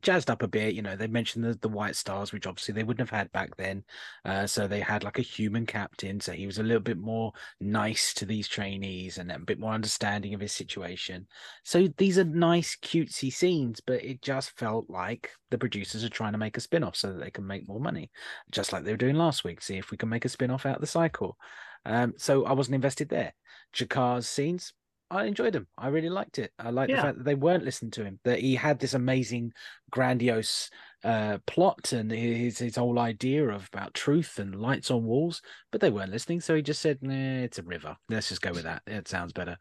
jazzed 0.01 0.31
up 0.31 0.43
a 0.43 0.49
bit. 0.49 0.75
You 0.75 0.83
know, 0.83 0.97
they 0.97 1.07
mentioned 1.07 1.45
the, 1.45 1.55
the 1.55 1.69
White 1.69 1.97
Stars, 1.97 2.33
which 2.33 2.47
obviously 2.47 2.75
they 2.75 2.83
wouldn't 2.83 3.09
have 3.09 3.19
had 3.19 3.33
back 3.33 3.57
then. 3.57 3.85
Uh, 4.25 4.47
so 4.47 4.67
they 4.67 4.81
had 4.81 5.05
like 5.05 5.19
a 5.19 5.23
human 5.23 5.67
captain, 5.67 6.21
so 6.21 6.33
he 6.33 6.47
was 6.47 6.59
a 6.59 6.63
little 6.63 6.83
bit 6.83 6.99
more 6.99 7.33
nice 7.61 8.13
to 8.15 8.27
these 8.27 8.49
trainees 8.49 9.19
and 9.19 9.33
a 9.33 9.39
bit 9.39 9.59
more 9.59 9.73
understanding 9.73 10.35
of 10.35 10.41
his 10.41 10.53
situation. 10.53 11.27
So 11.65 11.89
these 11.97 12.19
are 12.19 12.25
nice, 12.25 12.77
cutesy 12.77 13.33
scenes, 13.33 13.81
but 13.81 14.05
it 14.05 14.23
just 14.23 14.51
felt 14.59 14.89
like 14.89 15.31
the 15.51 15.59
producers 15.59 16.05
are 16.05 16.09
trying 16.09 16.33
to 16.33 16.39
make 16.39 16.57
a 16.57 16.61
spin 16.61 16.85
off 16.85 16.97
so 16.97 17.13
that 17.13 17.21
they 17.21 17.31
can 17.31 17.47
make 17.47 17.69
more 17.69 17.81
money, 17.81 18.11
just 18.51 18.73
like 18.73 18.85
they 18.85 18.93
were 18.93 18.97
doing 18.97 19.17
last 19.17 19.45
week. 19.45 19.63
See 19.63 19.79
if 19.79 19.91
we 19.91 19.97
can 19.97 20.09
make 20.09 20.25
a 20.25 20.29
spin 20.29 20.51
off 20.51 20.67
out 20.67 20.77
of 20.77 20.81
the 20.81 20.87
cycle. 20.87 21.37
Um, 21.85 22.15
so 22.19 22.45
I 22.45 22.53
wasn't 22.53 22.75
invested 22.75 23.09
there. 23.09 23.33
G'Kar's 23.75 24.29
scenes, 24.29 24.75
I 25.11 25.25
enjoyed 25.25 25.53
them. 25.55 25.67
I 25.77 25.89
really 25.89 26.09
liked 26.09 26.39
it. 26.39 26.53
I 26.59 26.71
liked 26.71 26.91
Yeah. 26.91 26.97
the 26.97 27.03
fact 27.03 27.19
that 27.19 27.25
they 27.25 27.35
weren't 27.35 27.65
listening 27.65 27.91
to 27.93 28.05
him, 28.05 28.21
that 28.25 28.39
he 28.39 28.55
had 28.55 28.79
this 28.79 28.95
amazing, 28.95 29.53
grandiose 29.91 30.71
uh, 31.03 31.39
plot 31.47 31.93
and 31.93 32.11
his 32.11 32.59
his 32.59 32.77
whole 32.77 32.99
idea 32.99 33.49
of 33.49 33.67
about 33.73 33.95
truth 33.95 34.39
and 34.39 34.55
lights 34.61 34.91
on 34.91 35.05
walls, 35.05 35.43
but 35.73 35.81
they 35.81 35.91
weren't 35.91 36.13
listening. 36.13 36.41
So 36.41 36.55
he 36.55 36.63
just 36.63 36.81
said, 36.83 36.99
nah, 37.03 37.43
"It's 37.43 37.59
a 37.59 37.63
river. 37.63 37.97
Let's 38.09 38.29
just 38.29 38.43
go 38.43 38.53
with 38.53 38.65
that. 38.65 38.83
It 38.87 39.09
sounds 39.09 39.33
better." 39.33 39.57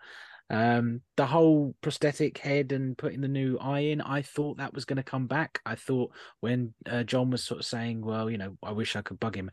Um, 0.50 1.02
the 1.16 1.28
whole 1.28 1.76
prosthetic 1.82 2.40
head 2.40 2.72
and 2.72 2.98
putting 2.98 3.22
the 3.22 3.28
new 3.28 3.58
eye 3.60 3.80
in, 3.80 4.02
I 4.02 4.24
thought 4.24 4.58
that 4.58 4.74
was 4.74 4.86
going 4.86 4.98
to 4.98 5.04
come 5.04 5.28
back. 5.28 5.62
I 5.66 5.76
thought 5.76 6.12
when 6.40 6.74
uh, 6.90 7.04
John 7.04 7.30
was 7.30 7.44
sort 7.44 7.60
of 7.60 7.66
saying, 7.66 8.02
"Well, 8.02 8.30
you 8.30 8.38
know, 8.38 8.58
I 8.64 8.72
wish 8.72 8.96
I 8.96 9.02
could 9.02 9.20
bug 9.20 9.36
him." 9.36 9.52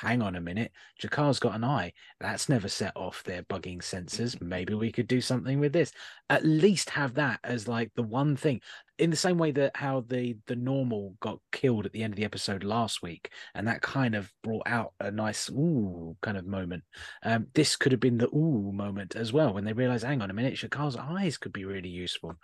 Hang 0.00 0.22
on 0.22 0.36
a 0.36 0.40
minute, 0.40 0.72
G'Kar's 1.00 1.38
got 1.38 1.54
an 1.54 1.64
eye. 1.64 1.92
That's 2.20 2.48
never 2.48 2.68
set 2.68 2.96
off 2.96 3.22
their 3.24 3.42
bugging 3.42 3.80
sensors. 3.80 4.40
Maybe 4.40 4.74
we 4.74 4.90
could 4.90 5.06
do 5.08 5.20
something 5.20 5.60
with 5.60 5.72
this. 5.72 5.92
At 6.30 6.44
least 6.44 6.90
have 6.90 7.14
that 7.14 7.40
as 7.44 7.68
like 7.68 7.92
the 7.94 8.02
one 8.02 8.36
thing. 8.36 8.60
In 8.98 9.10
the 9.10 9.16
same 9.16 9.38
way 9.38 9.52
that 9.52 9.76
how 9.76 10.04
the 10.08 10.36
the 10.48 10.56
normal 10.56 11.14
got 11.20 11.38
killed 11.52 11.86
at 11.86 11.92
the 11.92 12.02
end 12.02 12.12
of 12.12 12.16
the 12.16 12.24
episode 12.24 12.64
last 12.64 13.00
week, 13.00 13.30
and 13.54 13.68
that 13.68 13.80
kind 13.80 14.16
of 14.16 14.32
brought 14.42 14.66
out 14.66 14.92
a 14.98 15.10
nice 15.10 15.48
ooh 15.50 16.16
kind 16.20 16.36
of 16.36 16.46
moment. 16.46 16.82
Um, 17.22 17.46
this 17.54 17.76
could 17.76 17.92
have 17.92 18.00
been 18.00 18.18
the 18.18 18.28
ooh 18.34 18.72
moment 18.72 19.14
as 19.14 19.32
well 19.32 19.54
when 19.54 19.64
they 19.64 19.72
realized, 19.72 20.04
hang 20.04 20.20
on 20.20 20.30
a 20.30 20.34
minute, 20.34 20.54
G'Kar's 20.54 20.96
eyes 20.96 21.38
could 21.38 21.52
be 21.52 21.64
really 21.64 21.88
useful. 21.88 22.34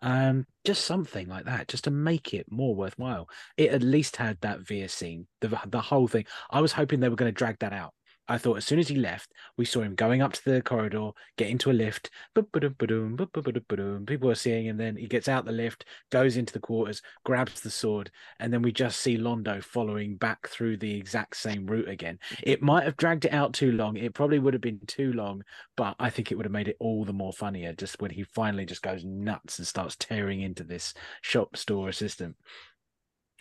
Um, 0.00 0.46
just 0.64 0.84
something 0.84 1.28
like 1.28 1.46
that, 1.46 1.68
just 1.68 1.84
to 1.84 1.90
make 1.90 2.34
it 2.34 2.46
more 2.50 2.76
worthwhile. 2.76 3.28
It 3.56 3.72
at 3.72 3.82
least 3.82 4.16
had 4.16 4.40
that 4.42 4.60
Vir 4.60 4.88
scene, 4.88 5.26
the 5.40 5.58
the 5.66 5.80
whole 5.80 6.06
thing. 6.06 6.26
I 6.50 6.60
was 6.60 6.72
hoping 6.72 7.00
they 7.00 7.08
were 7.08 7.16
going 7.16 7.32
to 7.32 7.36
drag 7.36 7.58
that 7.60 7.72
out. 7.72 7.94
I 8.28 8.38
thought 8.38 8.56
as 8.56 8.64
soon 8.64 8.78
as 8.78 8.88
he 8.88 8.96
left, 8.96 9.32
we 9.56 9.64
saw 9.64 9.82
him 9.82 9.94
going 9.94 10.20
up 10.20 10.32
to 10.32 10.44
the 10.44 10.60
corridor, 10.60 11.10
get 11.36 11.48
into 11.48 11.70
a 11.70 11.72
lift. 11.72 12.10
People 12.34 14.30
are 14.30 14.34
seeing 14.34 14.66
him. 14.66 14.76
Then 14.76 14.96
he 14.96 15.06
gets 15.06 15.28
out 15.28 15.44
the 15.44 15.52
lift, 15.52 15.84
goes 16.10 16.36
into 16.36 16.52
the 16.52 16.58
quarters, 16.58 17.02
grabs 17.24 17.60
the 17.60 17.70
sword, 17.70 18.10
and 18.40 18.52
then 18.52 18.62
we 18.62 18.72
just 18.72 19.00
see 19.00 19.16
Londo 19.16 19.62
following 19.62 20.16
back 20.16 20.48
through 20.48 20.78
the 20.78 20.94
exact 20.94 21.36
same 21.36 21.66
route 21.66 21.88
again. 21.88 22.18
It 22.42 22.62
might 22.62 22.84
have 22.84 22.96
dragged 22.96 23.24
it 23.24 23.32
out 23.32 23.52
too 23.52 23.72
long. 23.72 23.96
It 23.96 24.14
probably 24.14 24.38
would 24.38 24.54
have 24.54 24.60
been 24.60 24.80
too 24.86 25.12
long, 25.12 25.42
but 25.76 25.94
I 25.98 26.10
think 26.10 26.32
it 26.32 26.34
would 26.34 26.46
have 26.46 26.52
made 26.52 26.68
it 26.68 26.76
all 26.80 27.04
the 27.04 27.12
more 27.12 27.32
funnier 27.32 27.72
just 27.72 28.00
when 28.00 28.10
he 28.10 28.24
finally 28.24 28.66
just 28.66 28.82
goes 28.82 29.04
nuts 29.04 29.58
and 29.58 29.66
starts 29.66 29.96
tearing 29.96 30.40
into 30.40 30.64
this 30.64 30.94
shop 31.22 31.56
store 31.56 31.88
assistant 31.88 32.36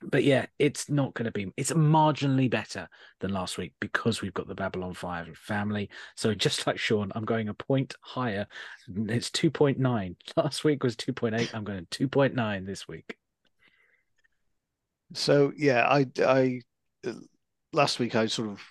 but 0.02 0.24
yeah, 0.24 0.46
it's 0.60 0.90
not 0.90 1.14
going 1.14 1.26
to 1.26 1.32
be. 1.32 1.52
It's 1.58 1.72
marginally 1.72 2.50
better 2.50 2.88
than 3.20 3.32
last 3.32 3.58
week 3.58 3.74
because 3.80 4.22
we've 4.22 4.34
got 4.34 4.48
the 4.48 4.56
Babylon 4.56 4.94
Five 4.94 5.38
family. 5.38 5.90
So 6.16 6.34
just 6.34 6.68
like 6.68 6.78
Sean, 6.78 7.12
I'm 7.16 7.26
going 7.26 7.50
a 7.50 7.54
point 7.54 7.96
higher. 8.02 8.48
It's 9.08 9.32
two 9.32 9.50
point 9.50 9.80
nine. 9.80 10.16
Last 10.36 10.64
week 10.64 10.84
was 10.84 10.96
two 10.96 11.14
point 11.14 11.36
eight. 11.36 11.54
I'm 11.54 11.64
going 11.64 11.88
two 11.90 12.08
point 12.08 12.36
nine 12.36 12.66
this 12.66 12.88
week. 12.88 13.18
So 15.14 15.54
yeah, 15.56 15.88
I 15.88 16.06
I 16.20 16.62
last 17.72 18.00
week 18.00 18.16
I 18.16 18.26
sort 18.26 18.50
of 18.50 18.62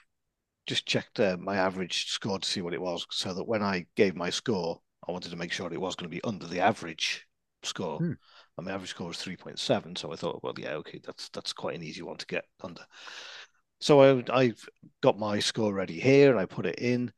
just 0.66 0.86
checked 0.86 1.20
uh, 1.20 1.36
my 1.38 1.56
average 1.56 2.06
score 2.06 2.38
to 2.38 2.48
see 2.48 2.62
what 2.62 2.74
it 2.74 2.80
was, 2.80 3.06
so 3.10 3.34
that 3.34 3.46
when 3.46 3.62
I 3.62 3.86
gave 3.96 4.16
my 4.16 4.30
score, 4.30 4.80
I 5.06 5.12
wanted 5.12 5.30
to 5.30 5.36
make 5.36 5.52
sure 5.52 5.72
it 5.72 5.80
was 5.80 5.94
going 5.94 6.10
to 6.10 6.14
be 6.14 6.24
under 6.24 6.46
the 6.46 6.60
average 6.60 7.26
score. 7.62 7.98
Hmm. 7.98 8.12
And 8.56 8.66
my 8.66 8.72
average 8.72 8.90
score 8.90 9.08
was 9.08 9.18
three 9.18 9.36
point 9.36 9.58
seven, 9.58 9.96
so 9.96 10.12
I 10.12 10.16
thought, 10.16 10.42
well, 10.42 10.54
yeah, 10.56 10.74
okay, 10.74 11.00
that's 11.04 11.28
that's 11.30 11.52
quite 11.52 11.76
an 11.76 11.82
easy 11.82 12.02
one 12.02 12.16
to 12.18 12.26
get 12.26 12.44
under. 12.62 12.84
So 13.80 14.00
I 14.00 14.22
I've 14.32 14.64
got 15.02 15.18
my 15.18 15.40
score 15.40 15.74
ready 15.74 15.98
here. 15.98 16.36
I 16.36 16.46
put 16.46 16.66
it 16.66 16.78
in. 16.78 17.12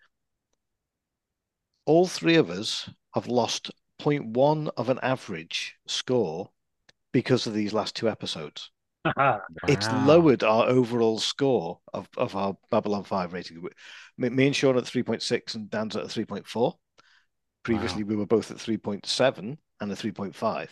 All 1.84 2.06
three 2.06 2.36
of 2.36 2.50
us 2.50 2.88
have 3.14 3.28
lost 3.28 3.70
0.1 4.00 4.70
of 4.76 4.88
an 4.88 4.98
average 5.02 5.76
score 5.86 6.50
because 7.12 7.46
of 7.46 7.54
these 7.54 7.72
last 7.72 7.94
two 7.94 8.08
episodes. 8.08 8.70
It's 9.68 9.86
lowered 9.88 10.42
our 10.42 10.66
overall 10.66 11.18
score 11.18 11.78
of, 11.94 12.08
of 12.16 12.34
our 12.34 12.56
Babylon 12.70 13.04
5 13.04 13.32
rating. 13.32 13.62
Me, 14.18 14.28
me 14.28 14.46
and 14.46 14.56
Sean 14.56 14.76
at 14.76 14.84
3.6 14.84 15.54
and 15.54 15.70
Dan's 15.70 15.94
at 15.96 16.06
3.4. 16.06 16.74
Previously, 17.62 18.02
we 18.02 18.16
were 18.16 18.26
both 18.26 18.50
at 18.50 18.56
3.7 18.56 19.56
and 19.80 19.92
a 19.92 19.94
3.5. 19.94 20.68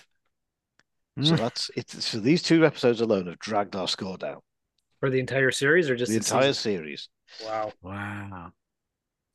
So 1.22 1.34
Mm. 1.34 1.38
that's 1.38 1.70
it. 1.76 1.90
So 1.90 2.18
these 2.18 2.42
two 2.42 2.66
episodes 2.66 3.00
alone 3.00 3.26
have 3.26 3.38
dragged 3.38 3.76
our 3.76 3.86
score 3.88 4.18
down. 4.18 4.40
For 5.00 5.10
the 5.10 5.20
entire 5.20 5.50
series 5.50 5.88
or 5.90 5.96
just 5.96 6.10
the 6.10 6.18
the 6.18 6.24
entire 6.24 6.52
season? 6.52 6.62
series. 6.62 7.08
Wow. 7.44 7.72
Wow. 7.82 8.52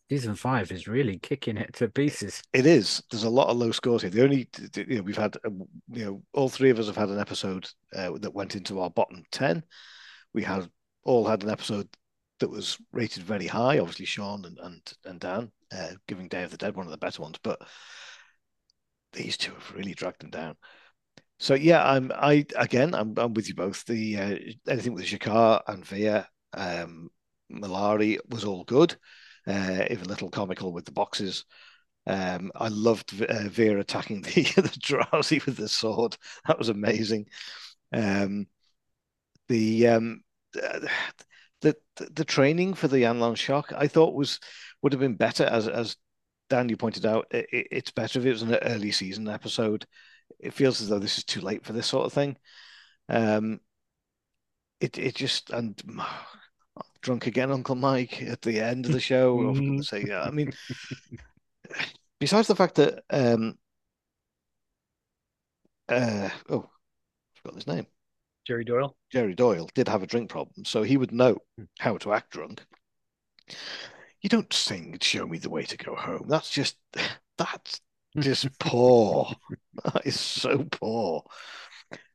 Season 0.10 0.36
five 0.36 0.72
is 0.72 0.88
really 0.88 1.20
kicking 1.20 1.56
it 1.56 1.74
to 1.76 1.88
pieces. 1.88 2.42
It 2.52 2.66
is. 2.66 3.04
There's 3.12 3.24
a 3.26 3.30
lot 3.30 3.50
of 3.50 3.58
low 3.58 3.72
scores 3.72 4.02
here. 4.02 4.10
The 4.10 4.24
only, 4.24 4.50
you 4.76 4.98
know, 4.98 5.02
we've 5.04 5.16
had, 5.16 5.38
um, 5.46 5.64
you 5.92 6.04
know, 6.04 6.24
all 6.34 6.50
three 6.50 6.72
of 6.72 6.80
us 6.80 6.88
have 6.88 6.98
had 6.98 7.10
an 7.10 7.20
episode 7.20 7.70
uh, 7.96 8.12
that 8.18 8.34
went 8.34 8.56
into 8.56 8.82
our 8.82 8.90
bottom 8.90 9.24
10. 9.32 9.64
We 10.34 10.42
had 10.44 10.68
all 11.04 11.28
had 11.28 11.44
an 11.44 11.50
episode 11.52 11.88
that 12.40 12.50
was 12.50 12.78
rated 12.92 13.22
very 13.22 13.46
high. 13.46 13.78
Obviously, 13.78 14.06
Sean 14.06 14.46
and 14.46 14.58
and, 14.60 14.94
and 15.06 15.20
Dan, 15.20 15.52
uh, 15.72 15.90
giving 16.08 16.28
Day 16.28 16.42
of 16.44 16.50
the 16.52 16.58
Dead 16.58 16.76
one 16.76 16.88
of 16.88 16.92
the 16.92 16.98
better 16.98 17.22
ones. 17.22 17.38
But 17.44 17.62
these 19.14 19.38
two 19.38 19.54
have 19.54 19.72
really 19.76 19.94
dragged 19.94 20.22
them 20.22 20.32
down. 20.32 20.56
So 21.40 21.54
yeah, 21.54 21.84
I'm 21.84 22.12
I 22.14 22.46
again 22.58 22.94
I'm 22.94 23.14
I'm 23.18 23.34
with 23.34 23.48
you 23.48 23.56
both. 23.56 23.86
The 23.86 24.18
uh, 24.18 24.38
anything 24.68 24.94
with 24.94 25.06
G'Kar 25.06 25.62
and 25.68 25.86
Vir, 25.86 26.28
um, 26.54 27.10
Mollari 27.52 28.20
was 28.30 28.44
all 28.44 28.66
good, 28.66 28.98
uh, 29.48 29.86
even 29.90 30.06
a 30.06 30.10
little 30.10 30.30
comical 30.30 30.74
with 30.74 30.86
the 30.86 30.92
boxes. 30.92 31.46
Um, 32.08 32.52
I 32.56 32.70
loved 32.70 33.22
uh, 33.22 33.50
Vir 33.50 33.78
attacking 33.80 34.22
the 34.24 34.44
the 34.56 34.80
Drazi 34.82 35.46
with 35.46 35.58
the 35.58 35.70
sword. 35.70 36.18
That 36.48 36.58
was 36.60 36.70
amazing. 36.70 37.28
Um, 37.94 38.48
the 39.48 39.88
um, 39.88 40.22
the, 40.54 40.90
the 41.62 41.76
the 42.12 42.26
training 42.26 42.74
for 42.74 42.88
the 42.88 43.04
Anla'shok 43.04 43.74
I 43.76 43.88
thought 43.88 44.14
was 44.16 44.40
would 44.82 44.94
have 44.94 45.00
been 45.00 45.16
better 45.16 45.46
as 45.46 45.68
as 45.68 45.96
Dan 46.50 46.70
you 46.70 46.78
pointed 46.78 47.06
out. 47.06 47.28
It, 47.32 47.48
it's 47.52 47.92
better 47.92 48.20
if 48.20 48.26
it 48.26 48.32
was 48.32 48.42
an 48.42 48.56
early 48.56 48.92
season 48.92 49.28
episode. 49.28 49.86
It 50.40 50.54
feels 50.54 50.82
as 50.82 50.90
though 50.90 51.00
this 51.00 51.18
is 51.18 51.24
too 51.24 51.42
late 51.42 51.66
for 51.66 51.74
this 51.74 51.88
sort 51.88 52.06
of 52.06 52.14
thing. 52.14 52.38
Um, 53.08 53.60
it 54.80 54.98
it 54.98 55.16
just 55.16 55.50
and 55.50 55.82
drunk 57.02 57.28
again, 57.28 57.52
Uncle 57.52 57.76
Mike 57.76 58.22
at 58.22 58.42
the 58.42 58.60
end 58.60 58.86
of 58.86 58.92
the 58.92 59.00
show. 59.00 59.54
I 59.56 59.82
say, 59.82 60.06
yeah. 60.08 60.24
I 60.24 60.32
mean, 60.32 60.52
besides 62.20 62.48
the 62.48 62.56
fact 62.56 62.76
that 62.76 63.04
um, 63.10 63.58
uh, 65.90 66.30
oh, 66.50 66.70
forgot 67.34 67.56
his 67.56 67.68
name. 67.68 67.88
Jerry 68.46 68.64
Doyle. 68.64 68.96
Jerry 69.12 69.36
Doyle 69.36 69.70
did 69.76 69.88
have 69.88 70.04
a 70.04 70.08
drink 70.08 70.30
problem, 70.30 70.66
so 70.66 70.84
he 70.84 70.98
would 70.98 71.12
know 71.12 71.38
how 71.80 71.98
to 71.98 72.14
act 72.14 72.32
drunk. 72.32 72.66
You 74.22 74.30
don't 74.30 74.52
sing 74.54 74.98
"Show 75.02 75.28
Me 75.28 75.38
the 75.38 75.50
Way 75.50 75.64
to 75.64 75.78
Go 75.78 75.96
Home." 75.96 76.26
That's 76.28 76.50
just 76.50 76.78
that's 77.38 77.82
just 78.18 78.48
poor. 78.60 79.32
That 79.84 80.06
is 80.06 80.20
so 80.20 80.66
poor. 80.72 81.24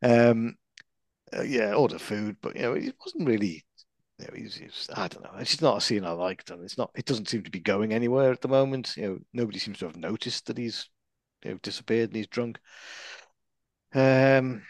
Um, 0.03 0.57
uh, 1.35 1.43
yeah, 1.43 1.75
order 1.75 1.99
food, 1.99 2.37
but 2.43 2.57
you 2.57 2.63
know, 2.63 2.75
it 2.75 2.95
wasn't 3.01 3.27
really. 3.27 3.65
You 4.19 4.27
know, 4.27 4.35
he's, 4.37 4.89
I 4.95 5.09
don't 5.09 5.25
know. 5.25 5.39
It's 5.39 5.51
just 5.51 5.63
not 5.63 5.79
a 5.79 5.81
scene 5.81 6.05
I 6.05 6.13
liked, 6.13 6.51
and 6.51 6.63
it's 6.63 6.79
not. 6.79 6.91
It 6.95 7.05
doesn't 7.07 7.29
seem 7.29 7.43
to 7.43 7.51
be 7.51 7.61
going 7.61 7.93
anywhere 7.93 8.31
at 8.31 8.41
the 8.43 8.49
moment. 8.49 8.97
You 8.97 9.03
know, 9.03 9.19
nobody 9.33 9.59
seems 9.59 9.79
to 9.79 9.87
have 9.87 9.97
noticed 9.97 10.47
that 10.47 10.59
he's 10.59 10.89
you 11.43 11.53
know 11.53 11.59
disappeared 11.63 12.11
and 12.11 12.17
he's 12.17 12.27
drunk. 12.27 12.59
Um, 13.95 14.63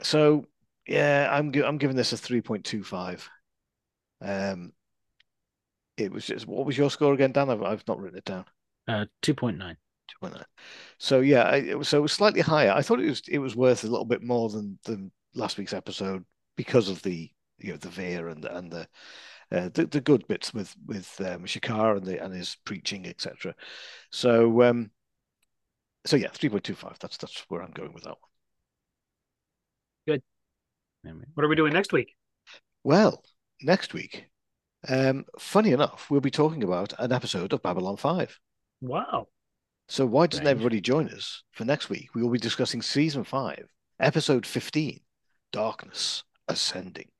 so 0.00 0.46
yeah, 0.86 1.28
I'm 1.30 1.52
I'm 1.62 1.78
giving 1.78 1.96
this 1.96 2.12
a 2.12 2.16
three 2.16 2.40
point 2.40 2.64
two 2.64 2.84
five. 2.84 3.28
Um, 4.20 4.72
it 5.96 6.12
was 6.12 6.26
just 6.26 6.46
what 6.46 6.66
was 6.66 6.78
your 6.78 6.90
score 6.90 7.14
again, 7.14 7.32
Dan? 7.32 7.50
I've 7.50 7.62
I've 7.62 7.88
not 7.88 7.98
written 7.98 8.18
it 8.18 8.24
down. 8.24 8.44
Uh, 8.88 9.06
two 9.20 9.34
point 9.34 9.58
nine. 9.58 9.76
Nine. 10.22 10.44
So 10.98 11.20
yeah, 11.20 11.42
I, 11.42 11.56
it 11.56 11.78
was, 11.78 11.88
so 11.88 11.98
it 11.98 12.02
was 12.02 12.12
slightly 12.12 12.42
higher. 12.42 12.70
I 12.70 12.82
thought 12.82 13.00
it 13.00 13.08
was 13.08 13.22
it 13.28 13.38
was 13.38 13.56
worth 13.56 13.82
a 13.82 13.88
little 13.88 14.04
bit 14.04 14.22
more 14.22 14.48
than 14.48 14.78
than 14.84 15.10
last 15.34 15.58
week's 15.58 15.72
episode 15.72 16.24
because 16.56 16.88
of 16.88 17.02
the 17.02 17.28
you 17.58 17.72
know 17.72 17.76
the 17.76 17.88
Vir 17.88 18.28
and 18.28 18.42
the, 18.44 18.56
and 18.56 18.70
the 18.70 18.88
uh, 19.50 19.68
the, 19.74 19.86
the 19.86 20.00
good 20.00 20.26
bits 20.28 20.54
with 20.54 20.74
with 20.86 21.20
um, 21.20 21.44
G'Kar 21.44 21.96
and 21.96 22.06
the 22.06 22.22
and 22.22 22.32
his 22.32 22.56
preaching 22.64 23.06
etc. 23.06 23.54
So 24.10 24.62
um, 24.62 24.90
so 26.04 26.16
yeah, 26.16 26.28
three 26.28 26.50
point 26.50 26.64
two 26.64 26.74
five. 26.74 26.98
That's 27.00 27.16
that's 27.16 27.44
where 27.48 27.62
I'm 27.62 27.72
going 27.72 27.92
with 27.92 28.04
that 28.04 28.16
one. 28.20 28.30
Good. 30.06 30.22
What 31.34 31.44
are 31.44 31.48
we 31.48 31.56
doing 31.56 31.72
next 31.72 31.92
week? 31.92 32.14
Well, 32.84 33.24
next 33.62 33.92
week, 33.92 34.26
um, 34.88 35.24
funny 35.38 35.72
enough, 35.72 36.10
we'll 36.10 36.20
be 36.20 36.30
talking 36.30 36.62
about 36.62 36.92
an 36.98 37.12
episode 37.12 37.52
of 37.52 37.62
Babylon 37.62 37.96
5. 37.96 38.38
Wow. 38.80 39.28
So 39.92 40.06
why 40.06 40.26
doesn't 40.26 40.46
Strange. 40.46 40.56
everybody 40.56 40.80
join 40.80 41.10
us 41.10 41.42
for 41.50 41.66
next 41.66 41.90
week? 41.90 42.14
We 42.14 42.22
will 42.22 42.30
be 42.30 42.38
discussing 42.38 42.80
season 42.80 43.24
5, 43.24 43.68
episode 44.00 44.46
15, 44.46 45.00
Darkness 45.52 46.24
Ascending. 46.48 47.10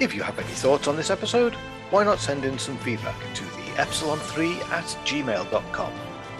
If 0.00 0.14
you 0.14 0.22
have 0.22 0.38
any 0.38 0.48
thoughts 0.48 0.88
on 0.88 0.96
this 0.96 1.10
episode, 1.10 1.52
why 1.90 2.04
not 2.04 2.20
send 2.20 2.46
in 2.46 2.58
some 2.58 2.78
feedback 2.78 3.20
to 3.34 3.44
the 3.44 3.74
epsilon3 3.76 4.56
at 4.70 4.84
gmail.com. 5.04 5.92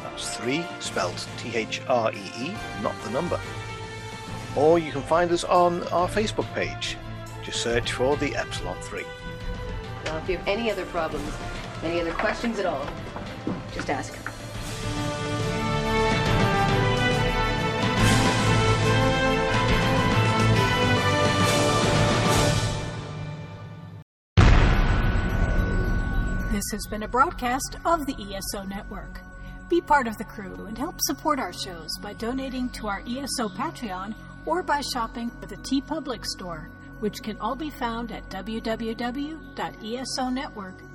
That's 0.03 0.37
3 0.39 0.65
spelled 0.81 1.27
T 1.37 1.55
H 1.55 1.83
R 1.91 2.11
E 2.11 2.33
E, 2.39 2.55
not 2.83 2.99
the 3.03 3.11
number. 3.11 3.39
Or 4.57 4.79
you 4.79 4.93
can 4.93 5.03
find 5.03 5.31
us 5.31 5.45
on 5.45 5.87
our 5.89 6.09
Facebook 6.09 6.51
page. 6.55 6.97
Just 7.43 7.61
search 7.61 7.93
for 7.93 8.17
the 8.17 8.35
Epsilon 8.35 8.81
3. 8.81 9.05
Now, 10.07 10.17
if 10.17 10.29
you 10.31 10.39
have 10.39 10.49
any 10.49 10.71
other 10.71 10.87
problems, 10.87 11.31
any 11.85 12.01
other 12.01 12.13
questions 12.13 12.59
at 12.59 12.67
all, 12.67 12.87
just 13.75 13.91
ask. 13.91 14.15
This 26.53 26.65
has 26.71 26.87
been 26.91 27.03
a 27.03 27.09
broadcast 27.09 27.79
of 27.85 28.07
the 28.07 28.15
ESO 28.15 28.63
Network. 28.65 29.21
Be 29.69 29.81
part 29.81 30.07
of 30.07 30.17
the 30.19 30.25
crew 30.25 30.67
and 30.67 30.79
help 30.79 31.01
support 31.01 31.41
our 31.41 31.53
shows 31.53 31.91
by 32.01 32.13
donating 32.13 32.69
to 32.71 32.87
our 32.87 33.03
ESO 33.09 33.49
Patreon 33.49 34.15
or 34.45 34.63
by 34.63 34.81
shopping 34.81 35.33
at 35.43 35.49
the 35.49 35.57
TeePublic 35.57 36.25
store, 36.27 36.71
which 37.01 37.23
can 37.23 37.39
all 37.39 37.57
be 37.57 37.71
found 37.71 38.13
at 38.13 38.29
www.esonetwork.com. 38.29 40.92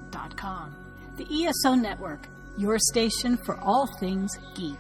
The 1.18 1.28
ESO 1.46 1.76
Network, 1.76 2.28
your 2.58 2.78
station 2.80 3.38
for 3.38 3.58
all 3.58 3.88
things 4.00 4.38
geek. 4.56 4.80